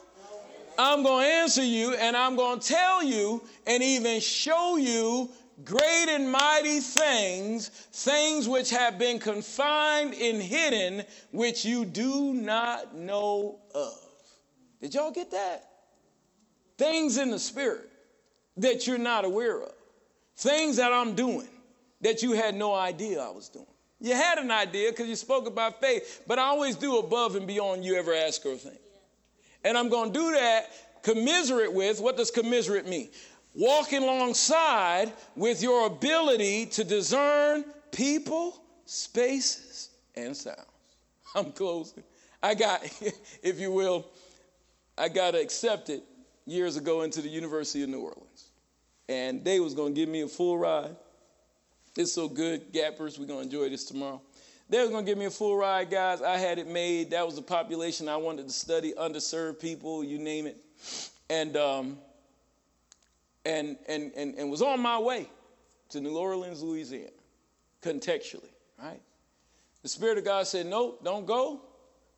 I'm 0.79 1.03
going 1.03 1.25
to 1.25 1.31
answer 1.31 1.65
you, 1.65 1.95
and 1.95 2.17
I'm 2.17 2.37
going 2.37 2.61
to 2.61 2.69
tell 2.69 3.03
you, 3.03 3.43
and 3.67 3.83
even 3.83 4.21
show 4.21 4.77
you 4.77 5.31
great 5.65 6.07
and 6.09 6.31
mighty 6.31 6.79
things, 6.81 7.69
things 7.69 8.49
which 8.49 8.71
have 8.71 8.99
been 8.99 9.19
confined 9.19 10.15
and 10.15 10.41
hidden, 10.41 11.05
which 11.33 11.65
you 11.65 11.85
do 11.85 12.33
not 12.33 12.95
know 12.95 13.59
of. 13.75 13.99
Did 14.81 14.95
y'all 14.95 15.11
get 15.11 15.33
that? 15.33 15.69
Things 16.77 17.17
in 17.17 17.31
the 17.31 17.41
spirit 17.41 17.91
that 18.59 18.87
you're 18.87 18.99
not 18.99 19.25
aware 19.25 19.63
of. 19.63 19.73
Things 20.39 20.77
that 20.77 20.93
I'm 20.93 21.17
doing 21.17 21.49
that 22.01 22.23
you 22.23 22.31
had 22.31 22.55
no 22.55 22.73
idea 22.73 23.21
I 23.21 23.31
was 23.31 23.49
doing. 23.49 23.67
You 23.99 24.15
had 24.15 24.39
an 24.39 24.53
idea 24.53 24.91
because 24.91 25.09
you 25.09 25.17
spoke 25.17 25.49
about 25.49 25.81
faith, 25.81 26.23
but 26.29 26.39
I 26.39 26.43
always 26.43 26.77
do 26.77 26.99
above 26.99 27.35
and 27.35 27.45
beyond 27.45 27.85
you 27.85 27.97
ever 27.97 28.15
ask 28.15 28.47
or 28.47 28.55
think. 28.55 28.79
And 29.65 29.77
I'm 29.77 29.89
going 29.89 30.13
to 30.13 30.19
do 30.19 30.31
that 30.33 31.03
commiserate 31.03 31.73
with. 31.73 31.99
What 31.99 32.17
does 32.17 32.31
commiserate 32.31 32.87
mean? 32.87 33.09
Walking 33.57 34.05
alongside 34.05 35.13
with 35.35 35.61
your 35.61 35.89
ability 35.89 36.67
to 36.67 36.85
discern 36.85 37.65
people, 37.91 38.63
spaces, 38.85 39.91
and 40.15 40.37
sounds. 40.37 40.61
I'm 41.35 41.51
closing. 41.51 42.05
I 42.41 42.55
got, 42.55 42.85
if 43.43 43.59
you 43.59 43.73
will, 43.73 44.07
I 44.97 45.09
got 45.09 45.35
accepted 45.35 46.03
years 46.47 46.77
ago 46.77 47.03
into 47.03 47.23
the 47.23 47.29
University 47.29 47.83
of 47.83 47.89
New 47.89 48.03
Orleans 48.03 48.48
and 49.09 49.45
they 49.45 49.61
was 49.61 49.75
gonna 49.75 49.95
give 49.95 50.09
me 50.09 50.23
a 50.23 50.29
full 50.29 50.59
ride. 50.59 50.95
It's 51.97 52.13
so 52.13 52.29
good, 52.29 52.73
Gappers. 52.73 53.19
We're 53.19 53.27
gonna 53.27 53.41
enjoy 53.41 53.69
this 53.71 53.85
tomorrow. 53.85 54.21
They 54.69 54.81
was 54.81 54.91
gonna 54.91 55.07
give 55.07 55.19
me 55.19 55.25
a 55.25 55.31
full 55.31 55.57
ride, 55.57 55.91
guys. 55.91 56.21
I 56.21 56.37
had 56.37 56.59
it 56.59 56.69
made. 56.69 57.11
That 57.11 57.25
was 57.25 57.37
the 57.37 57.43
population 57.43 58.09
I 58.09 58.17
wanted 58.17 58.47
to 58.47 58.53
study, 58.53 58.93
underserved 58.99 59.61
people, 59.61 60.05
you 60.05 60.19
name 60.19 60.47
it, 60.47 60.59
and 61.31 61.57
um, 61.57 61.99
and 63.47 63.79
and 63.89 64.13
and 64.15 64.35
and 64.35 64.51
was 64.51 64.61
on 64.63 64.81
my 64.81 64.99
way 64.99 65.29
to 65.89 66.01
New 66.01 66.17
Orleans, 66.17 66.63
Louisiana, 66.63 67.09
contextually, 67.83 68.53
right? 68.83 69.01
The 69.83 69.89
Spirit 69.89 70.19
of 70.19 70.25
God 70.25 70.47
said, 70.47 70.67
"Nope, 70.67 71.03
don't 71.03 71.25
go. 71.25 71.63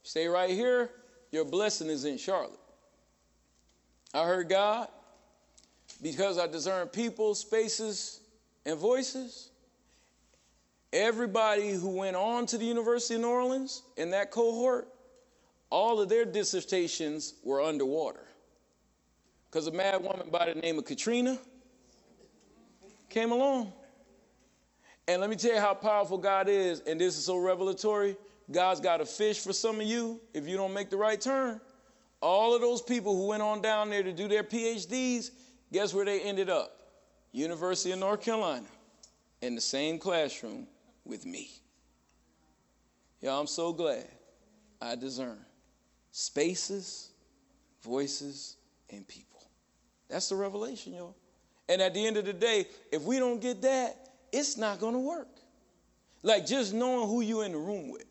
Stay 0.03 0.27
right 0.27 0.51
here. 0.51 0.91
Your 1.31 1.45
blessing 1.45 1.89
is 1.89 2.05
in 2.05 2.19
Charlotte." 2.19 2.59
I 4.13 4.25
heard 4.25 4.49
God 4.49 4.89
because 6.03 6.39
I 6.39 6.47
discern 6.47 6.89
people, 6.89 7.35
spaces, 7.35 8.21
and 8.65 8.79
voices. 8.79 9.51
Everybody 10.93 11.73
who 11.73 11.91
went 11.91 12.17
on 12.17 12.47
to 12.47 12.59
the 12.59 12.65
University 12.65 13.15
of 13.15 13.21
New 13.21 13.29
Orleans 13.29 13.83
in 13.97 14.11
that 14.11 14.31
cohort, 14.31 14.89
all 15.71 16.01
of 16.01 16.09
their 16.09 16.25
dissertations 16.25 17.35
were 17.45 17.61
underwater. 17.63 18.27
Because 19.51 19.67
a 19.67 19.73
mad 19.73 20.03
woman 20.03 20.29
by 20.31 20.53
the 20.53 20.61
name 20.61 20.79
of 20.79 20.85
Katrina 20.85 21.39
came 23.09 23.33
along. 23.33 23.73
And 25.07 25.21
let 25.21 25.29
me 25.29 25.37
tell 25.37 25.55
you 25.55 25.61
how 25.61 25.75
powerful 25.75 26.19
God 26.19 26.49
is, 26.49 26.81
and 26.87 27.01
this 27.01 27.17
is 27.17 27.25
so 27.25 27.37
revelatory. 27.37 28.17
God's 28.51 28.81
got 28.81 29.01
a 29.01 29.07
fish 29.07 29.41
for 29.41 29.53
some 29.53 29.81
of 29.81 29.87
you 29.87 30.21
if 30.35 30.47
you 30.49 30.57
don't 30.57 30.75
make 30.75 30.91
the 30.91 30.97
right 30.97 31.21
turn. 31.21 31.61
All 32.21 32.55
of 32.55 32.61
those 32.61 32.83
people 32.83 33.17
who 33.17 33.27
went 33.27 33.43
on 33.43 33.63
down 33.63 33.91
there 33.91 34.03
to 34.03 34.13
do 34.13 34.29
their 34.29 34.45
PhDs, 34.45 35.31
Guess 35.73 35.95
where 35.95 36.05
they 36.05 36.21
ended 36.21 36.51
up? 36.51 36.77
University 37.33 37.93
of 37.93 37.99
North 38.01 38.23
Carolina, 38.23 38.67
in 39.41 39.55
the 39.55 39.61
same 39.61 39.99
classroom 39.99 40.67
with 41.05 41.25
me. 41.25 41.51
Y'all, 43.21 43.41
I'm 43.41 43.47
so 43.47 43.73
glad 43.73 44.09
I 44.81 44.97
discern 44.97 45.39
spaces, 46.11 47.11
voices, 47.83 48.57
and 48.91 49.07
people. 49.07 49.43
That's 50.09 50.29
the 50.29 50.35
revelation, 50.35 50.95
y'all. 50.95 51.15
And 51.69 51.81
at 51.81 51.95
the 51.95 52.05
end 52.05 52.17
of 52.17 52.25
the 52.25 52.33
day, 52.33 52.67
if 52.91 53.03
we 53.03 53.19
don't 53.19 53.41
get 53.41 53.63
that, 53.63 53.97
it's 54.33 54.57
not 54.57 54.81
going 54.81 54.95
to 54.95 55.01
work. 55.01 55.29
Like 56.23 56.47
just 56.47 56.75
knowing 56.75 57.09
who 57.09 57.21
you're 57.21 57.45
in 57.45 57.53
the 57.53 57.59
room 57.59 57.91
with, 57.91 58.07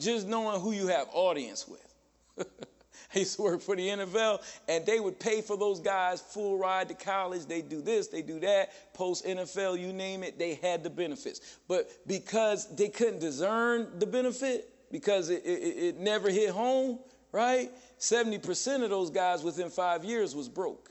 just 0.00 0.26
knowing 0.26 0.60
who 0.60 0.72
you 0.72 0.88
have 0.88 1.06
audience 1.12 1.66
with. 1.68 2.48
I 3.14 3.20
used 3.20 3.36
to 3.36 3.42
work 3.42 3.60
for 3.60 3.76
the 3.76 3.88
NFL, 3.88 4.42
and 4.68 4.84
they 4.84 5.00
would 5.00 5.18
pay 5.18 5.40
for 5.40 5.56
those 5.56 5.80
guys 5.80 6.20
full 6.20 6.58
ride 6.58 6.88
to 6.88 6.94
college. 6.94 7.46
They 7.46 7.62
do 7.62 7.80
this, 7.80 8.08
they 8.08 8.22
do 8.22 8.40
that, 8.40 8.94
post 8.94 9.24
NFL, 9.24 9.78
you 9.80 9.92
name 9.92 10.22
it, 10.22 10.38
they 10.38 10.54
had 10.54 10.82
the 10.82 10.90
benefits. 10.90 11.58
But 11.68 11.90
because 12.06 12.74
they 12.74 12.88
couldn't 12.88 13.20
discern 13.20 13.98
the 13.98 14.06
benefit, 14.06 14.70
because 14.90 15.30
it, 15.30 15.44
it, 15.44 15.48
it 15.48 16.00
never 16.00 16.30
hit 16.30 16.50
home, 16.50 16.98
right? 17.32 17.70
70% 17.98 18.82
of 18.82 18.90
those 18.90 19.10
guys 19.10 19.42
within 19.42 19.70
five 19.70 20.04
years 20.04 20.34
was 20.34 20.48
broke. 20.48 20.90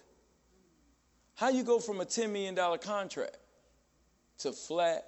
How 1.36 1.50
you 1.50 1.64
go 1.64 1.80
from 1.80 2.00
a 2.00 2.06
$10 2.06 2.32
million 2.32 2.56
contract 2.80 3.38
to 4.40 4.52
flat 4.52 5.06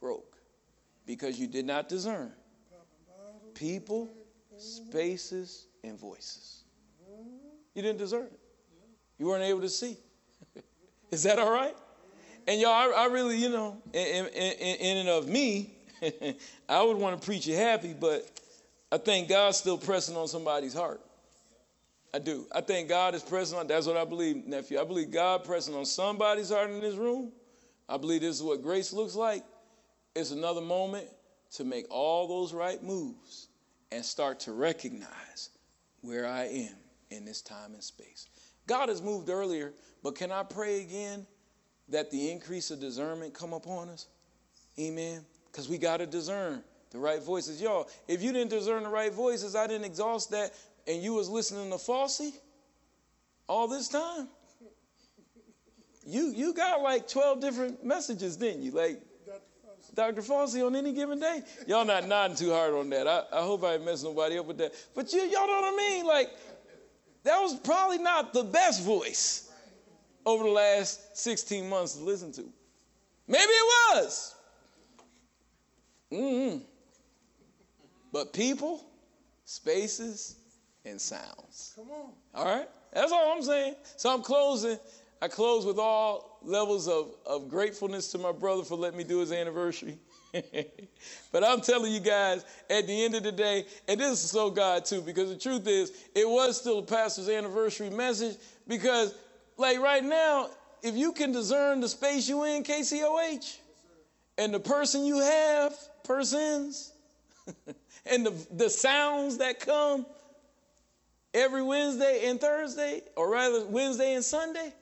broke? 0.00 0.36
Because 1.06 1.38
you 1.38 1.46
did 1.46 1.64
not 1.64 1.88
discern 1.88 2.32
people, 3.54 4.08
spaces, 4.56 5.66
and 5.88 5.98
voices. 5.98 6.62
You 7.74 7.82
didn't 7.82 7.98
deserve 7.98 8.26
it. 8.26 8.40
You 9.18 9.26
weren't 9.26 9.44
able 9.44 9.60
to 9.60 9.68
see. 9.68 9.96
Is 11.10 11.22
that 11.24 11.38
all 11.38 11.50
right? 11.50 11.74
And 12.46 12.60
y'all, 12.60 12.72
I, 12.72 12.92
I 12.96 13.06
really, 13.06 13.36
you 13.36 13.50
know, 13.50 13.76
in, 13.92 14.26
in, 14.26 14.52
in 14.54 14.96
and 14.98 15.08
of 15.08 15.28
me, 15.28 15.74
I 16.68 16.82
would 16.82 16.96
want 16.96 17.20
to 17.20 17.24
preach 17.24 17.46
you 17.46 17.56
happy, 17.56 17.94
but 17.98 18.28
I 18.90 18.98
think 18.98 19.28
God's 19.28 19.58
still 19.58 19.76
pressing 19.76 20.16
on 20.16 20.28
somebody's 20.28 20.74
heart. 20.74 21.00
I 22.14 22.18
do. 22.18 22.46
I 22.52 22.62
think 22.62 22.88
God 22.88 23.14
is 23.14 23.22
pressing 23.22 23.58
on, 23.58 23.66
that's 23.66 23.86
what 23.86 23.96
I 23.96 24.04
believe, 24.04 24.46
nephew. 24.46 24.80
I 24.80 24.84
believe 24.84 25.10
God 25.10 25.44
pressing 25.44 25.74
on 25.74 25.84
somebody's 25.84 26.50
heart 26.50 26.70
in 26.70 26.80
this 26.80 26.94
room. 26.94 27.32
I 27.88 27.96
believe 27.96 28.22
this 28.22 28.36
is 28.36 28.42
what 28.42 28.62
grace 28.62 28.92
looks 28.92 29.14
like. 29.14 29.44
It's 30.16 30.30
another 30.30 30.62
moment 30.62 31.06
to 31.52 31.64
make 31.64 31.86
all 31.90 32.26
those 32.26 32.52
right 32.52 32.82
moves 32.82 33.48
and 33.92 34.04
start 34.04 34.40
to 34.40 34.52
recognize 34.52 35.50
where 36.02 36.26
I 36.26 36.44
am 36.44 36.74
in 37.10 37.24
this 37.24 37.42
time 37.42 37.74
and 37.74 37.82
space. 37.82 38.28
God 38.66 38.88
has 38.88 39.02
moved 39.02 39.28
earlier, 39.28 39.72
but 40.02 40.14
can 40.14 40.30
I 40.30 40.42
pray 40.42 40.82
again 40.82 41.26
that 41.88 42.10
the 42.10 42.30
increase 42.30 42.70
of 42.70 42.80
discernment 42.80 43.34
come 43.34 43.52
upon 43.52 43.88
us? 43.88 44.06
Amen. 44.78 45.24
Because 45.50 45.68
we 45.68 45.78
got 45.78 45.98
to 45.98 46.06
discern 46.06 46.62
the 46.90 46.98
right 46.98 47.22
voices. 47.22 47.60
Y'all, 47.60 47.88
if 48.06 48.22
you 48.22 48.32
didn't 48.32 48.50
discern 48.50 48.82
the 48.82 48.88
right 48.88 49.12
voices, 49.12 49.56
I 49.56 49.66
didn't 49.66 49.84
exhaust 49.84 50.30
that, 50.30 50.52
and 50.86 51.02
you 51.02 51.14
was 51.14 51.28
listening 51.28 51.70
to 51.70 51.76
Fauci 51.76 52.32
all 53.48 53.66
this 53.66 53.88
time. 53.88 54.28
You 56.06 56.32
you 56.34 56.54
got 56.54 56.80
like 56.80 57.06
12 57.08 57.40
different 57.40 57.84
messages, 57.84 58.36
didn't 58.36 58.62
you? 58.62 58.70
Like 58.70 59.02
Dr. 59.98 60.22
Fauci 60.22 60.64
on 60.64 60.76
any 60.76 60.92
given 60.92 61.18
day. 61.18 61.42
Y'all 61.66 61.84
not 61.84 62.06
nodding 62.06 62.36
too 62.36 62.52
hard 62.52 62.72
on 62.72 62.88
that. 62.90 63.08
I, 63.08 63.24
I 63.32 63.40
hope 63.40 63.64
I 63.64 63.74
ain't 63.74 63.84
messing 63.84 64.08
nobody 64.08 64.38
up 64.38 64.46
with 64.46 64.56
that. 64.58 64.72
But 64.94 65.12
you, 65.12 65.22
y'all 65.22 65.48
know 65.48 65.60
what 65.60 65.74
I 65.74 65.76
mean? 65.76 66.06
Like, 66.06 66.30
that 67.24 67.36
was 67.40 67.58
probably 67.58 67.98
not 67.98 68.32
the 68.32 68.44
best 68.44 68.84
voice 68.84 69.50
over 70.24 70.44
the 70.44 70.50
last 70.50 71.16
16 71.16 71.68
months 71.68 71.94
to 71.96 72.04
listen 72.04 72.30
to. 72.34 72.42
Maybe 73.26 73.42
it 73.42 73.94
was. 73.96 74.36
Mm-hmm. 76.12 76.58
But 78.12 78.32
people, 78.32 78.86
spaces, 79.46 80.36
and 80.84 81.00
sounds. 81.00 81.72
Come 81.74 81.90
on. 81.90 82.12
All 82.36 82.44
right? 82.44 82.68
That's 82.92 83.10
all 83.10 83.32
I'm 83.34 83.42
saying. 83.42 83.74
So 83.96 84.14
I'm 84.14 84.22
closing. 84.22 84.78
I 85.20 85.28
close 85.28 85.66
with 85.66 85.78
all 85.78 86.38
levels 86.42 86.86
of, 86.88 87.14
of 87.26 87.48
gratefulness 87.48 88.12
to 88.12 88.18
my 88.18 88.32
brother 88.32 88.62
for 88.62 88.76
letting 88.76 88.98
me 88.98 89.04
do 89.04 89.18
his 89.18 89.32
anniversary. 89.32 89.98
but 91.32 91.42
I'm 91.42 91.60
telling 91.60 91.92
you 91.92 92.00
guys, 92.00 92.44
at 92.70 92.86
the 92.86 93.04
end 93.04 93.14
of 93.14 93.24
the 93.24 93.32
day, 93.32 93.66
and 93.88 93.98
this 93.98 94.24
is 94.24 94.30
so 94.30 94.50
God 94.50 94.84
too, 94.84 95.00
because 95.00 95.30
the 95.30 95.38
truth 95.38 95.66
is, 95.66 95.92
it 96.14 96.28
was 96.28 96.60
still 96.60 96.78
a 96.78 96.82
pastor's 96.82 97.28
anniversary 97.28 97.90
message. 97.90 98.36
Because, 98.68 99.14
like 99.56 99.78
right 99.80 100.04
now, 100.04 100.50
if 100.82 100.94
you 100.94 101.12
can 101.12 101.32
discern 101.32 101.80
the 101.80 101.88
space 101.88 102.28
you 102.28 102.44
in, 102.44 102.62
KCOH, 102.62 103.58
and 104.36 104.54
the 104.54 104.60
person 104.60 105.04
you 105.04 105.18
have, 105.18 105.74
persons, 106.04 106.92
and 108.06 108.26
the, 108.26 108.46
the 108.52 108.70
sounds 108.70 109.38
that 109.38 109.58
come 109.58 110.06
every 111.34 111.62
Wednesday 111.62 112.26
and 112.26 112.40
Thursday, 112.40 113.02
or 113.16 113.30
rather 113.30 113.66
Wednesday 113.66 114.14
and 114.14 114.24
Sunday, 114.24 114.72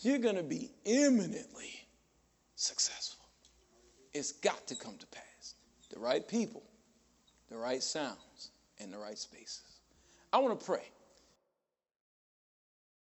you're 0.00 0.18
going 0.18 0.36
to 0.36 0.42
be 0.42 0.70
eminently 0.86 1.86
successful. 2.54 3.24
It's 4.14 4.32
got 4.32 4.66
to 4.68 4.76
come 4.76 4.96
to 4.98 5.06
pass. 5.06 5.54
The 5.90 5.98
right 5.98 6.26
people, 6.26 6.62
the 7.50 7.56
right 7.56 7.82
sounds, 7.82 8.50
and 8.78 8.92
the 8.92 8.98
right 8.98 9.18
spaces. 9.18 9.80
I 10.32 10.38
want 10.38 10.58
to 10.58 10.64
pray. 10.64 10.90